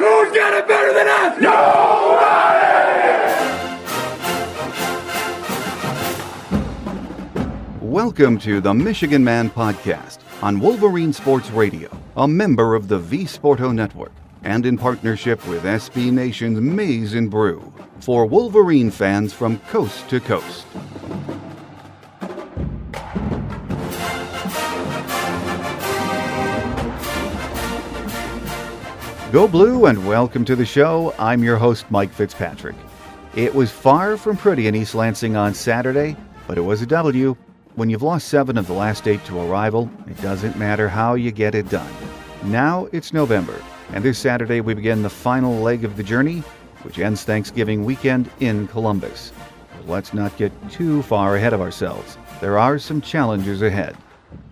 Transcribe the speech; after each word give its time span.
Who's 0.00 0.34
got 0.34 0.54
it 0.54 0.66
better 0.66 0.94
than 0.94 1.08
us? 1.08 1.36
Welcome 7.82 8.38
to 8.38 8.62
the 8.62 8.72
Michigan 8.72 9.22
Man 9.22 9.50
Podcast 9.50 10.20
on 10.42 10.58
Wolverine 10.58 11.12
Sports 11.12 11.50
Radio, 11.50 11.90
a 12.16 12.26
member 12.26 12.74
of 12.74 12.88
the 12.88 12.98
V 12.98 13.24
Sporto 13.24 13.74
Network, 13.74 14.12
and 14.42 14.64
in 14.64 14.78
partnership 14.78 15.46
with 15.46 15.64
SB 15.64 16.10
Nation's 16.10 16.62
Maize 16.62 17.12
and 17.12 17.30
Brew 17.30 17.70
for 18.00 18.24
Wolverine 18.24 18.90
fans 18.90 19.34
from 19.34 19.58
coast 19.68 20.08
to 20.08 20.18
coast. 20.18 20.64
Go 29.32 29.46
Blue 29.46 29.86
and 29.86 30.08
welcome 30.08 30.44
to 30.44 30.56
the 30.56 30.66
show. 30.66 31.14
I'm 31.16 31.44
your 31.44 31.56
host, 31.56 31.88
Mike 31.88 32.10
Fitzpatrick. 32.12 32.74
It 33.36 33.54
was 33.54 33.70
far 33.70 34.16
from 34.16 34.36
pretty 34.36 34.66
in 34.66 34.74
East 34.74 34.96
Lansing 34.96 35.36
on 35.36 35.54
Saturday, 35.54 36.16
but 36.48 36.58
it 36.58 36.62
was 36.62 36.82
a 36.82 36.86
W. 36.86 37.36
When 37.76 37.88
you've 37.88 38.02
lost 38.02 38.26
seven 38.26 38.58
of 38.58 38.66
the 38.66 38.72
last 38.72 39.06
eight 39.06 39.24
to 39.26 39.38
a 39.38 39.46
rival, 39.46 39.88
it 40.08 40.20
doesn't 40.20 40.58
matter 40.58 40.88
how 40.88 41.14
you 41.14 41.30
get 41.30 41.54
it 41.54 41.68
done. 41.68 41.92
Now 42.42 42.88
it's 42.90 43.12
November, 43.12 43.54
and 43.92 44.02
this 44.02 44.18
Saturday 44.18 44.60
we 44.62 44.74
begin 44.74 45.00
the 45.00 45.08
final 45.08 45.60
leg 45.60 45.84
of 45.84 45.96
the 45.96 46.02
journey, 46.02 46.40
which 46.82 46.98
ends 46.98 47.22
Thanksgiving 47.22 47.84
weekend 47.84 48.28
in 48.40 48.66
Columbus. 48.66 49.30
But 49.76 49.86
let's 49.86 50.12
not 50.12 50.36
get 50.38 50.50
too 50.72 51.02
far 51.02 51.36
ahead 51.36 51.52
of 51.52 51.60
ourselves. 51.60 52.18
There 52.40 52.58
are 52.58 52.80
some 52.80 53.00
challenges 53.00 53.62
ahead. 53.62 53.96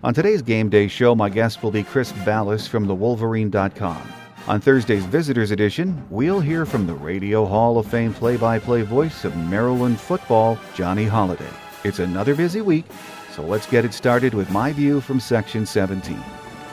On 0.05 0.13
today's 0.13 0.41
game 0.41 0.69
day 0.69 0.87
show, 0.87 1.15
my 1.15 1.27
guest 1.27 1.63
will 1.63 1.71
be 1.71 1.83
Chris 1.83 2.13
Balas 2.23 2.65
from 2.65 2.87
thewolverine.com. 2.87 4.18
On 4.49 4.59
Thursday's 4.59 5.05
Visitors 5.05 5.51
Edition, 5.51 6.03
we'll 6.09 6.39
hear 6.39 6.65
from 6.65 6.87
the 6.87 6.93
Radio 6.95 7.45
Hall 7.45 7.77
of 7.77 7.85
Fame 7.85 8.15
play 8.15 8.35
by 8.35 8.57
play 8.57 8.81
voice 8.81 9.23
of 9.23 9.37
Maryland 9.37 9.99
football, 9.99 10.57
Johnny 10.73 11.05
Holliday. 11.05 11.51
It's 11.83 11.99
another 11.99 12.33
busy 12.33 12.61
week, 12.61 12.85
so 13.31 13.43
let's 13.43 13.67
get 13.67 13.85
it 13.85 13.93
started 13.93 14.33
with 14.33 14.49
my 14.49 14.73
view 14.73 15.01
from 15.01 15.19
Section 15.19 15.67
17. 15.67 16.19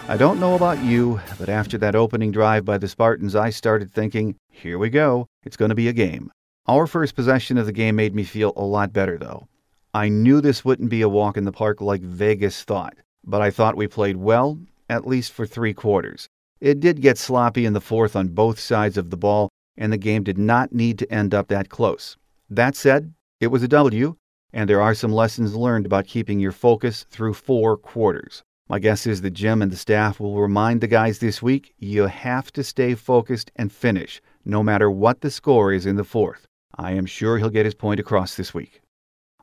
I 0.08 0.16
don't 0.16 0.40
know 0.40 0.54
about 0.54 0.82
you, 0.82 1.20
but 1.38 1.50
after 1.50 1.76
that 1.76 1.94
opening 1.94 2.32
drive 2.32 2.64
by 2.64 2.78
the 2.78 2.88
Spartans, 2.88 3.36
I 3.36 3.50
started 3.50 3.92
thinking, 3.92 4.36
here 4.48 4.78
we 4.78 4.88
go, 4.88 5.26
it's 5.44 5.58
going 5.58 5.68
to 5.68 5.74
be 5.74 5.88
a 5.88 5.92
game. 5.92 6.32
Our 6.66 6.86
first 6.86 7.14
possession 7.14 7.58
of 7.58 7.66
the 7.66 7.72
game 7.72 7.96
made 7.96 8.14
me 8.14 8.24
feel 8.24 8.54
a 8.56 8.64
lot 8.64 8.94
better, 8.94 9.18
though. 9.18 9.48
I 9.92 10.08
knew 10.08 10.40
this 10.40 10.64
wouldn't 10.64 10.88
be 10.88 11.02
a 11.02 11.10
walk 11.10 11.36
in 11.36 11.44
the 11.44 11.52
park 11.52 11.82
like 11.82 12.00
Vegas 12.00 12.64
thought, 12.64 12.94
but 13.22 13.42
I 13.42 13.50
thought 13.50 13.76
we 13.76 13.86
played 13.86 14.16
well, 14.16 14.58
at 14.88 15.06
least 15.06 15.32
for 15.32 15.46
three 15.46 15.74
quarters. 15.74 16.30
It 16.66 16.80
did 16.80 17.00
get 17.00 17.16
sloppy 17.16 17.64
in 17.64 17.74
the 17.74 17.80
fourth 17.80 18.16
on 18.16 18.34
both 18.34 18.58
sides 18.58 18.96
of 18.96 19.10
the 19.10 19.16
ball, 19.16 19.50
and 19.76 19.92
the 19.92 19.96
game 19.96 20.24
did 20.24 20.36
not 20.36 20.72
need 20.72 20.98
to 20.98 21.12
end 21.12 21.32
up 21.32 21.46
that 21.46 21.68
close. 21.68 22.16
That 22.50 22.74
said, 22.74 23.14
it 23.38 23.52
was 23.52 23.62
a 23.62 23.68
W, 23.68 24.16
and 24.52 24.68
there 24.68 24.82
are 24.82 24.92
some 24.92 25.12
lessons 25.12 25.54
learned 25.54 25.86
about 25.86 26.08
keeping 26.08 26.40
your 26.40 26.50
focus 26.50 27.06
through 27.08 27.34
four 27.34 27.76
quarters. 27.76 28.42
My 28.68 28.80
guess 28.80 29.06
is 29.06 29.20
that 29.20 29.30
Jim 29.30 29.62
and 29.62 29.70
the 29.70 29.76
staff 29.76 30.18
will 30.18 30.40
remind 30.40 30.80
the 30.80 30.88
guys 30.88 31.20
this 31.20 31.40
week 31.40 31.72
you 31.78 32.08
have 32.08 32.52
to 32.54 32.64
stay 32.64 32.96
focused 32.96 33.52
and 33.54 33.70
finish, 33.70 34.20
no 34.44 34.64
matter 34.64 34.90
what 34.90 35.20
the 35.20 35.30
score 35.30 35.72
is 35.72 35.86
in 35.86 35.94
the 35.94 36.02
fourth. 36.02 36.48
I 36.74 36.94
am 36.94 37.06
sure 37.06 37.38
he'll 37.38 37.48
get 37.48 37.64
his 37.64 37.76
point 37.76 38.00
across 38.00 38.34
this 38.34 38.52
week. 38.52 38.80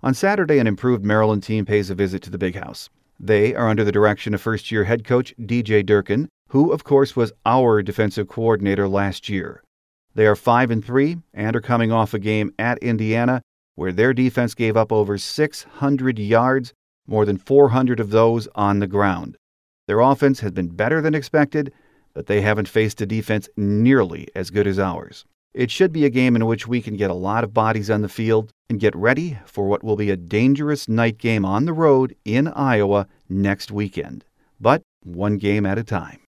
On 0.02 0.14
Saturday, 0.14 0.60
an 0.60 0.68
improved 0.68 1.06
Maryland 1.06 1.44
team 1.44 1.64
pays 1.64 1.90
a 1.90 1.96
visit 1.96 2.22
to 2.24 2.30
the 2.30 2.38
Big 2.38 2.56
House. 2.56 2.90
They 3.18 3.56
are 3.56 3.70
under 3.70 3.86
the 3.86 3.94
direction 3.94 4.34
of 4.34 4.42
first 4.42 4.74
year 4.74 4.84
head 4.84 5.06
coach 5.06 5.34
DJ 5.40 5.86
Durkin, 5.86 6.28
who, 6.54 6.72
of 6.72 6.84
course, 6.84 7.16
was 7.16 7.34
our 7.48 7.82
defensive 7.82 8.28
coordinator 8.28 8.88
last 8.88 9.28
year. 9.28 9.64
They 10.14 10.28
are 10.28 10.36
5 10.36 10.70
and 10.70 10.86
3 10.86 11.18
and 11.34 11.56
are 11.56 11.62
coming 11.62 11.92
off 11.92 12.14
a 12.14 12.20
game 12.20 12.54
at 12.60 12.78
Indiana 12.78 13.42
where 13.74 13.92
their 13.92 14.14
defense 14.14 14.54
gave 14.54 14.78
up 14.78 14.92
over 14.92 15.18
600 15.18 16.20
yards, 16.20 16.72
more 17.08 17.26
than 17.26 17.40
400 17.40 18.00
of 18.00 18.12
those 18.12 18.48
on 18.54 18.78
the 18.78 18.86
ground. 18.86 19.36
Their 19.88 20.00
offense 20.00 20.42
has 20.42 20.52
been 20.52 20.68
better 20.68 21.02
than 21.02 21.16
expected, 21.16 21.74
but 22.14 22.28
they 22.28 22.42
haven't 22.42 22.68
faced 22.68 23.02
a 23.02 23.08
defense 23.08 23.50
nearly 23.58 24.28
as 24.36 24.52
good 24.52 24.68
as 24.68 24.78
ours. 24.78 25.26
It 25.56 25.72
should 25.72 25.92
be 25.92 26.06
a 26.06 26.12
game 26.12 26.36
in 26.36 26.46
which 26.46 26.68
we 26.68 26.84
can 26.84 26.98
get 26.98 27.10
a 27.10 27.16
lot 27.16 27.44
of 27.44 27.52
bodies 27.52 27.90
on 27.90 28.04
the 28.04 28.10
field 28.10 28.52
and 28.70 28.80
get 28.80 28.96
ready 28.96 29.40
for 29.48 29.66
what 29.66 29.84
will 29.84 29.96
be 29.96 30.12
a 30.12 30.16
dangerous 30.16 30.88
night 30.88 31.18
game 31.18 31.46
on 31.46 31.66
the 31.66 31.74
road 31.74 32.16
in 32.24 32.48
Iowa 32.48 33.08
next 33.28 33.72
weekend. 33.72 34.24
But 34.62 34.84
one 35.02 35.38
game 35.38 35.66
at 35.66 35.80
a 35.80 35.84
time. 35.84 36.23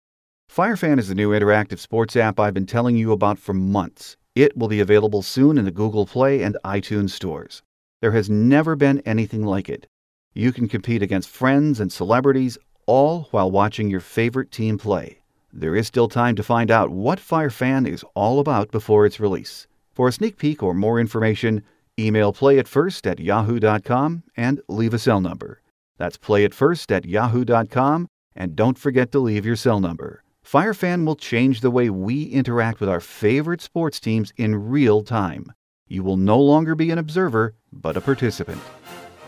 FireFan 0.54 1.00
is 1.00 1.08
the 1.08 1.16
new 1.16 1.32
interactive 1.32 1.80
sports 1.80 2.16
app 2.16 2.40
I've 2.40 2.54
been 2.54 2.68
telling 2.68 2.96
you 2.96 3.12
about 3.12 3.40
for 3.40 3.56
months. 3.56 4.18
It 4.36 4.56
will 4.56 4.68
be 4.68 4.82
available 4.82 5.24
soon 5.24 5.58
in 5.58 5.66
the 5.66 5.72
Google 5.72 6.06
Play 6.06 6.44
and 6.44 6.56
iTunes 6.64 7.10
stores. 7.10 7.64
There 8.02 8.12
has 8.12 8.30
never 8.30 8.76
been 8.76 9.00
anything 9.00 9.44
like 9.44 9.68
it. 9.68 9.88
You 10.36 10.52
can 10.52 10.68
compete 10.68 11.02
against 11.02 11.32
friends 11.32 11.80
and 11.80 11.92
celebrities, 11.92 12.60
all 12.86 13.30
while 13.32 13.50
watching 13.50 13.90
your 13.90 14.00
favorite 14.00 14.52
team 14.52 14.78
play. 14.78 15.22
There 15.52 15.76
is 15.76 15.88
still 15.88 16.08
time 16.08 16.36
to 16.36 16.44
find 16.44 16.70
out 16.70 16.92
what 16.92 17.18
FireFan 17.18 17.88
is 17.88 18.06
all 18.14 18.40
about 18.40 18.70
before 18.70 19.08
its 19.08 19.20
release. 19.20 19.66
For 19.96 20.10
a 20.10 20.12
sneak 20.12 20.38
peek 20.38 20.62
or 20.62 20.76
more 20.76 21.00
information, 21.00 21.64
email 22.00 22.32
playitfirst 22.32 23.10
at 23.10 23.20
yahoo.com 23.20 24.22
and 24.38 24.62
leave 24.68 24.94
a 24.94 25.00
cell 25.00 25.20
number. 25.20 25.62
That's 25.98 26.20
playitfirst 26.20 26.92
at 26.96 27.06
yahoo.com, 27.06 28.08
and 28.36 28.56
don't 28.56 28.78
forget 28.78 29.12
to 29.14 29.20
leave 29.20 29.48
your 29.48 29.56
cell 29.56 29.80
number. 29.80 30.24
FireFan 30.54 31.04
will 31.04 31.16
change 31.16 31.62
the 31.62 31.72
way 31.72 31.90
we 31.90 32.26
interact 32.26 32.80
with 32.80 32.88
our 32.88 33.00
favorite 33.00 33.60
sports 33.60 34.00
teams 34.00 34.32
in 34.38 34.70
real 34.70 35.02
time. 35.02 35.52
You 35.88 36.04
will 36.04 36.16
no 36.16 36.40
longer 36.40 36.76
be 36.76 36.92
an 36.92 37.00
observer, 37.00 37.56
but 37.72 37.98
a 37.98 38.02
participant. 38.02 38.62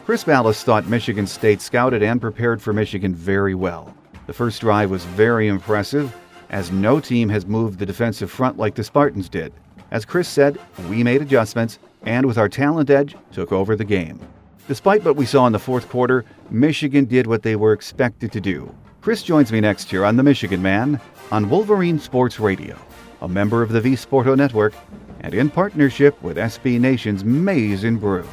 Chris 0.06 0.24
Balas 0.24 0.64
thought 0.64 0.88
Michigan 0.88 1.26
State 1.26 1.62
scouted 1.62 2.04
and 2.04 2.22
prepared 2.22 2.62
for 2.62 2.74
Michigan 2.74 3.16
very 3.16 3.56
well. 3.56 3.92
The 4.28 4.34
first 4.34 4.62
drive 4.62 4.92
was 4.92 5.04
very 5.04 5.48
impressive, 5.48 6.16
as 6.52 6.72
no 6.72 7.00
team 7.00 7.28
has 7.30 7.48
moved 7.48 7.80
the 7.80 7.88
defensive 7.88 8.30
front 8.30 8.60
like 8.60 8.76
the 8.76 8.84
Spartans 8.84 9.28
did. 9.28 9.52
As 9.90 10.06
Chris 10.06 10.28
said, 10.28 10.60
we 10.92 11.04
made 11.04 11.24
adjustments, 11.24 11.80
and 12.04 12.28
with 12.28 12.38
our 12.38 12.50
talent 12.50 12.92
edge, 12.92 13.16
took 13.32 13.52
over 13.52 13.76
the 13.76 13.84
game. 13.84 14.20
Despite 14.68 15.04
what 15.04 15.16
we 15.16 15.26
saw 15.26 15.48
in 15.48 15.54
the 15.54 15.58
fourth 15.58 15.90
quarter, 15.90 16.24
Michigan 16.52 17.06
did 17.06 17.26
what 17.26 17.42
they 17.42 17.56
were 17.56 17.74
expected 17.74 18.32
to 18.32 18.40
do 18.40 18.72
Chris 19.06 19.22
joins 19.22 19.52
me 19.52 19.62
next 19.62 19.94
year 19.94 20.04
on 20.04 20.16
The 20.16 20.24
Michigan 20.24 20.64
Man 20.64 21.00
on 21.32 21.48
Wolverine 21.48 22.00
Sports 22.00 22.40
Radio, 22.40 22.76
a 23.22 23.28
member 23.28 23.62
of 23.62 23.70
the 23.70 23.80
V 23.80 23.92
Sporto 23.92 24.36
Network, 24.36 24.74
and 25.20 25.32
in 25.32 25.48
partnership 25.48 26.20
with 26.24 26.38
SB 26.38 26.80
Nation's 26.80 27.24
Maize 27.24 27.84
and 27.84 28.00
Brew. 28.00 28.28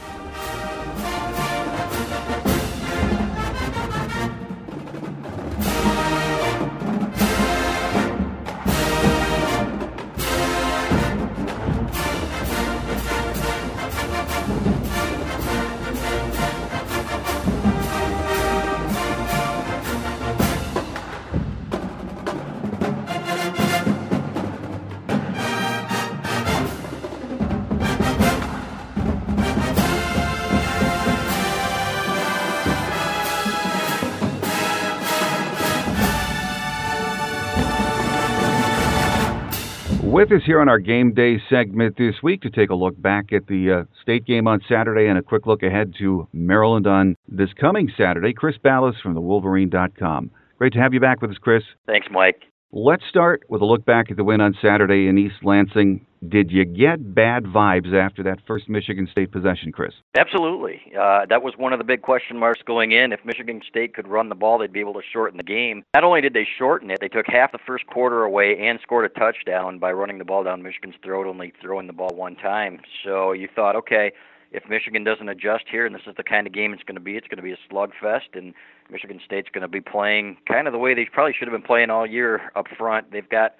With 40.13 40.31
us 40.31 40.43
here 40.45 40.61
on 40.61 40.69
our 40.69 40.79
game 40.79 41.15
day 41.15 41.39
segment 41.49 41.97
this 41.97 42.17
week 42.23 42.43
to 42.43 42.51
take 42.51 42.69
a 42.69 42.75
look 42.75 43.01
back 43.01 43.33
at 43.33 43.47
the 43.47 43.73
uh, 43.73 43.85
state 44.03 44.27
game 44.27 44.47
on 44.47 44.61
Saturday 44.69 45.07
and 45.07 45.19
a 45.19 45.23
quick 45.23 45.47
look 45.47 45.63
ahead 45.63 45.95
to 46.01 46.29
Maryland 46.35 46.87
on 46.87 47.17
this 47.27 47.49
coming 47.59 47.91
Saturday, 47.97 48.35
Chris 48.35 48.57
Balas 48.63 48.95
from 49.03 49.15
the 49.15 49.23
Wolverine.com. 49.23 50.31
Great 50.59 50.75
to 50.75 50.81
have 50.81 50.93
you 50.93 51.01
back 51.01 51.23
with 51.23 51.31
us, 51.31 51.39
Chris. 51.39 51.63
Thanks, 51.87 52.09
Mike. 52.11 52.43
Let's 52.73 53.05
start 53.09 53.45
with 53.49 53.63
a 53.63 53.65
look 53.65 53.87
back 53.87 54.11
at 54.11 54.19
the 54.19 54.23
win 54.23 54.43
on 54.43 54.55
Saturday 54.61 55.09
in 55.09 55.17
East 55.17 55.37
Lansing. 55.43 56.05
Did 56.29 56.53
you 56.53 56.65
get 56.65 57.15
bad 57.15 57.45
vibes 57.45 57.93
after 57.93 58.23
that 58.23 58.39
first 58.47 58.69
Michigan 58.69 59.09
State 59.11 59.33
possession, 59.33 59.73
Chris? 59.73 59.93
Absolutely. 60.17 60.81
Uh, 60.97 61.27
that 61.29 61.43
was 61.43 61.55
one 61.57 61.73
of 61.73 61.81
the 61.81 61.85
big 61.85 62.03
question 62.03 62.39
marks 62.39 62.61
going 62.65 62.93
in. 62.93 63.13
If 63.13 63.25
Michigan 63.25 63.61
State 63.69 63.93
could 63.93 64.07
run 64.07 64.29
the 64.29 64.37
ball, 64.37 64.59
they'd 64.59 64.73
be 64.73 64.79
able 64.79 64.95
to 64.95 65.03
shorten 65.13 65.37
the 65.37 65.43
game. 65.43 65.83
Not 65.95 66.05
only 66.05 66.21
did 66.21 66.33
they 66.33 66.47
shorten 66.59 66.93
it, 66.93 66.99
they 67.01 67.09
took 67.09 67.27
half 67.27 67.51
the 67.51 67.59
first 67.67 67.87
quarter 67.89 68.23
away 68.23 68.57
and 68.57 68.79
scored 68.81 69.05
a 69.05 69.09
touchdown 69.09 69.81
by 69.81 69.91
running 69.91 70.19
the 70.19 70.25
ball 70.25 70.45
down 70.45 70.63
Michigan's 70.63 70.95
throat, 71.03 71.27
only 71.27 71.53
throwing 71.61 71.89
the 71.89 71.93
ball 71.93 72.15
one 72.15 72.37
time. 72.37 72.81
So 73.05 73.33
you 73.33 73.49
thought, 73.53 73.75
okay, 73.75 74.13
if 74.53 74.69
Michigan 74.69 75.03
doesn't 75.03 75.29
adjust 75.29 75.65
here, 75.71 75.87
and 75.87 75.95
this 75.95 76.03
is 76.07 76.15
the 76.17 76.23
kind 76.23 76.47
of 76.47 76.53
game 76.53 76.73
it's 76.73 76.85
going 76.85 76.95
to 76.95 77.01
be, 77.01 77.17
it's 77.17 77.27
going 77.27 77.39
to 77.39 77.43
be 77.43 77.53
a 77.53 77.59
slugfest, 77.69 78.35
and 78.35 78.55
Michigan 78.91 79.19
State's 79.25 79.49
going 79.53 79.63
to 79.63 79.69
be 79.69 79.81
playing 79.81 80.37
kind 80.47 80.69
of 80.69 80.73
the 80.73 80.79
way 80.79 80.95
they 80.95 81.09
probably 81.13 81.33
should 81.37 81.49
have 81.49 81.59
been 81.59 81.67
playing 81.67 81.91
all 81.91 82.07
year 82.07 82.53
up 82.55 82.67
front. 82.79 83.11
They've 83.11 83.29
got 83.29 83.57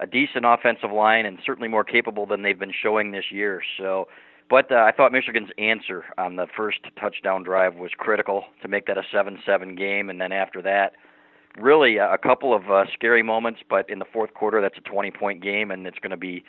a 0.00 0.06
decent 0.06 0.44
offensive 0.46 0.90
line 0.90 1.26
and 1.26 1.38
certainly 1.44 1.68
more 1.68 1.84
capable 1.84 2.26
than 2.26 2.42
they've 2.42 2.58
been 2.58 2.72
showing 2.82 3.12
this 3.12 3.26
year. 3.30 3.62
So, 3.78 4.08
but 4.48 4.72
uh, 4.72 4.76
I 4.76 4.92
thought 4.92 5.12
Michigan's 5.12 5.50
answer 5.58 6.06
on 6.18 6.36
the 6.36 6.46
first 6.56 6.78
touchdown 6.98 7.44
drive 7.44 7.76
was 7.76 7.92
critical 7.96 8.44
to 8.62 8.68
make 8.68 8.86
that 8.86 8.98
a 8.98 9.02
7-7 9.14 9.76
game, 9.76 10.10
and 10.10 10.20
then 10.20 10.32
after 10.32 10.60
that, 10.62 10.94
really 11.56 11.98
a 11.98 12.18
couple 12.18 12.54
of 12.54 12.70
uh, 12.70 12.84
scary 12.92 13.22
moments. 13.22 13.60
But 13.68 13.88
in 13.88 13.98
the 13.98 14.04
fourth 14.12 14.34
quarter, 14.34 14.60
that's 14.60 14.78
a 14.78 14.90
20-point 14.90 15.42
game, 15.42 15.70
and 15.70 15.86
it's 15.86 15.98
going 15.98 16.10
to 16.10 16.16
be 16.16 16.44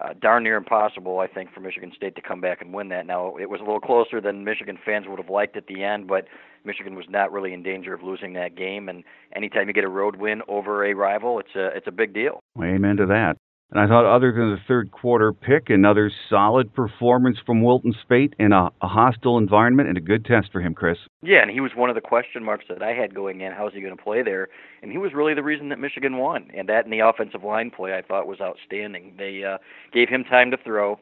uh, 0.00 0.14
darn 0.20 0.42
near 0.42 0.56
impossible, 0.56 1.20
I 1.20 1.26
think, 1.26 1.52
for 1.52 1.60
Michigan 1.60 1.92
State 1.94 2.16
to 2.16 2.22
come 2.22 2.40
back 2.40 2.60
and 2.60 2.72
win 2.72 2.88
that. 2.88 3.06
Now, 3.06 3.36
it 3.36 3.48
was 3.48 3.60
a 3.60 3.64
little 3.64 3.80
closer 3.80 4.20
than 4.20 4.44
Michigan 4.44 4.78
fans 4.84 5.06
would 5.08 5.20
have 5.20 5.30
liked 5.30 5.56
at 5.56 5.66
the 5.66 5.84
end, 5.84 6.08
but 6.08 6.26
Michigan 6.64 6.96
was 6.96 7.06
not 7.08 7.30
really 7.30 7.52
in 7.52 7.62
danger 7.62 7.94
of 7.94 8.02
losing 8.02 8.32
that 8.32 8.56
game. 8.56 8.88
And 8.88 9.04
anytime 9.36 9.68
you 9.68 9.74
get 9.74 9.84
a 9.84 9.88
road 9.88 10.16
win 10.16 10.42
over 10.48 10.84
a 10.84 10.94
rival, 10.94 11.38
it's 11.38 11.54
a 11.54 11.66
it's 11.76 11.86
a 11.86 11.92
big 11.92 12.12
deal. 12.12 12.42
Amen 12.62 12.96
to 12.98 13.06
that. 13.06 13.36
And 13.70 13.80
I 13.80 13.88
thought, 13.88 14.04
other 14.04 14.30
than 14.30 14.50
the 14.50 14.60
third 14.68 14.92
quarter 14.92 15.32
pick, 15.32 15.68
another 15.68 16.12
solid 16.30 16.72
performance 16.72 17.38
from 17.44 17.62
Wilton 17.62 17.92
Speight 18.04 18.34
in 18.38 18.52
a, 18.52 18.70
a, 18.80 18.86
hostile 18.86 19.36
environment 19.36 19.88
and 19.88 19.98
a 19.98 20.00
good 20.00 20.24
test 20.24 20.52
for 20.52 20.60
him, 20.60 20.74
Chris. 20.74 20.96
Yeah, 21.22 21.42
and 21.42 21.50
he 21.50 21.58
was 21.58 21.72
one 21.74 21.88
of 21.88 21.96
the 21.96 22.00
question 22.00 22.44
marks 22.44 22.66
that 22.68 22.84
I 22.84 22.92
had 22.92 23.16
going 23.16 23.40
in. 23.40 23.52
How's 23.52 23.72
he 23.72 23.80
going 23.80 23.96
to 23.96 24.00
play 24.00 24.22
there? 24.22 24.48
And 24.82 24.92
he 24.92 24.98
was 24.98 25.12
really 25.12 25.34
the 25.34 25.42
reason 25.42 25.70
that 25.70 25.80
Michigan 25.80 26.18
won. 26.18 26.50
And 26.56 26.68
that 26.68 26.84
and 26.84 26.92
the 26.92 27.00
offensive 27.00 27.42
line 27.42 27.72
play 27.72 27.94
I 27.94 28.02
thought 28.02 28.28
was 28.28 28.40
outstanding. 28.40 29.14
They 29.18 29.42
uh, 29.42 29.58
gave 29.92 30.08
him 30.08 30.22
time 30.22 30.52
to 30.52 30.56
throw. 30.56 31.00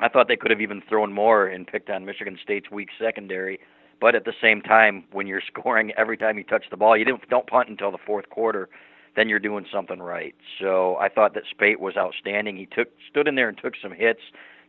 I 0.00 0.10
thought 0.10 0.28
they 0.28 0.36
could 0.36 0.50
have 0.50 0.60
even 0.60 0.82
thrown 0.86 1.14
more 1.14 1.46
and 1.46 1.66
picked 1.66 1.88
on 1.88 2.04
Michigan 2.04 2.38
State's 2.42 2.70
weak 2.70 2.88
secondary. 3.00 3.58
But 4.02 4.14
at 4.14 4.26
the 4.26 4.34
same 4.42 4.60
time, 4.60 5.04
when 5.12 5.26
you're 5.26 5.42
scoring 5.46 5.92
every 5.96 6.18
time 6.18 6.36
you 6.36 6.44
touch 6.44 6.64
the 6.70 6.76
ball, 6.76 6.94
you 6.94 7.06
don't 7.06 7.26
don't 7.30 7.46
punt 7.46 7.70
until 7.70 7.90
the 7.90 7.98
fourth 8.04 8.28
quarter 8.28 8.68
then 9.16 9.28
you're 9.28 9.38
doing 9.38 9.66
something 9.72 10.00
right. 10.00 10.34
So 10.60 10.96
I 10.96 11.08
thought 11.08 11.34
that 11.34 11.44
Speight 11.50 11.80
was 11.80 11.96
outstanding. 11.96 12.56
He 12.56 12.66
took 12.66 12.88
stood 13.10 13.28
in 13.28 13.34
there 13.34 13.48
and 13.48 13.58
took 13.58 13.74
some 13.80 13.92
hits, 13.92 14.20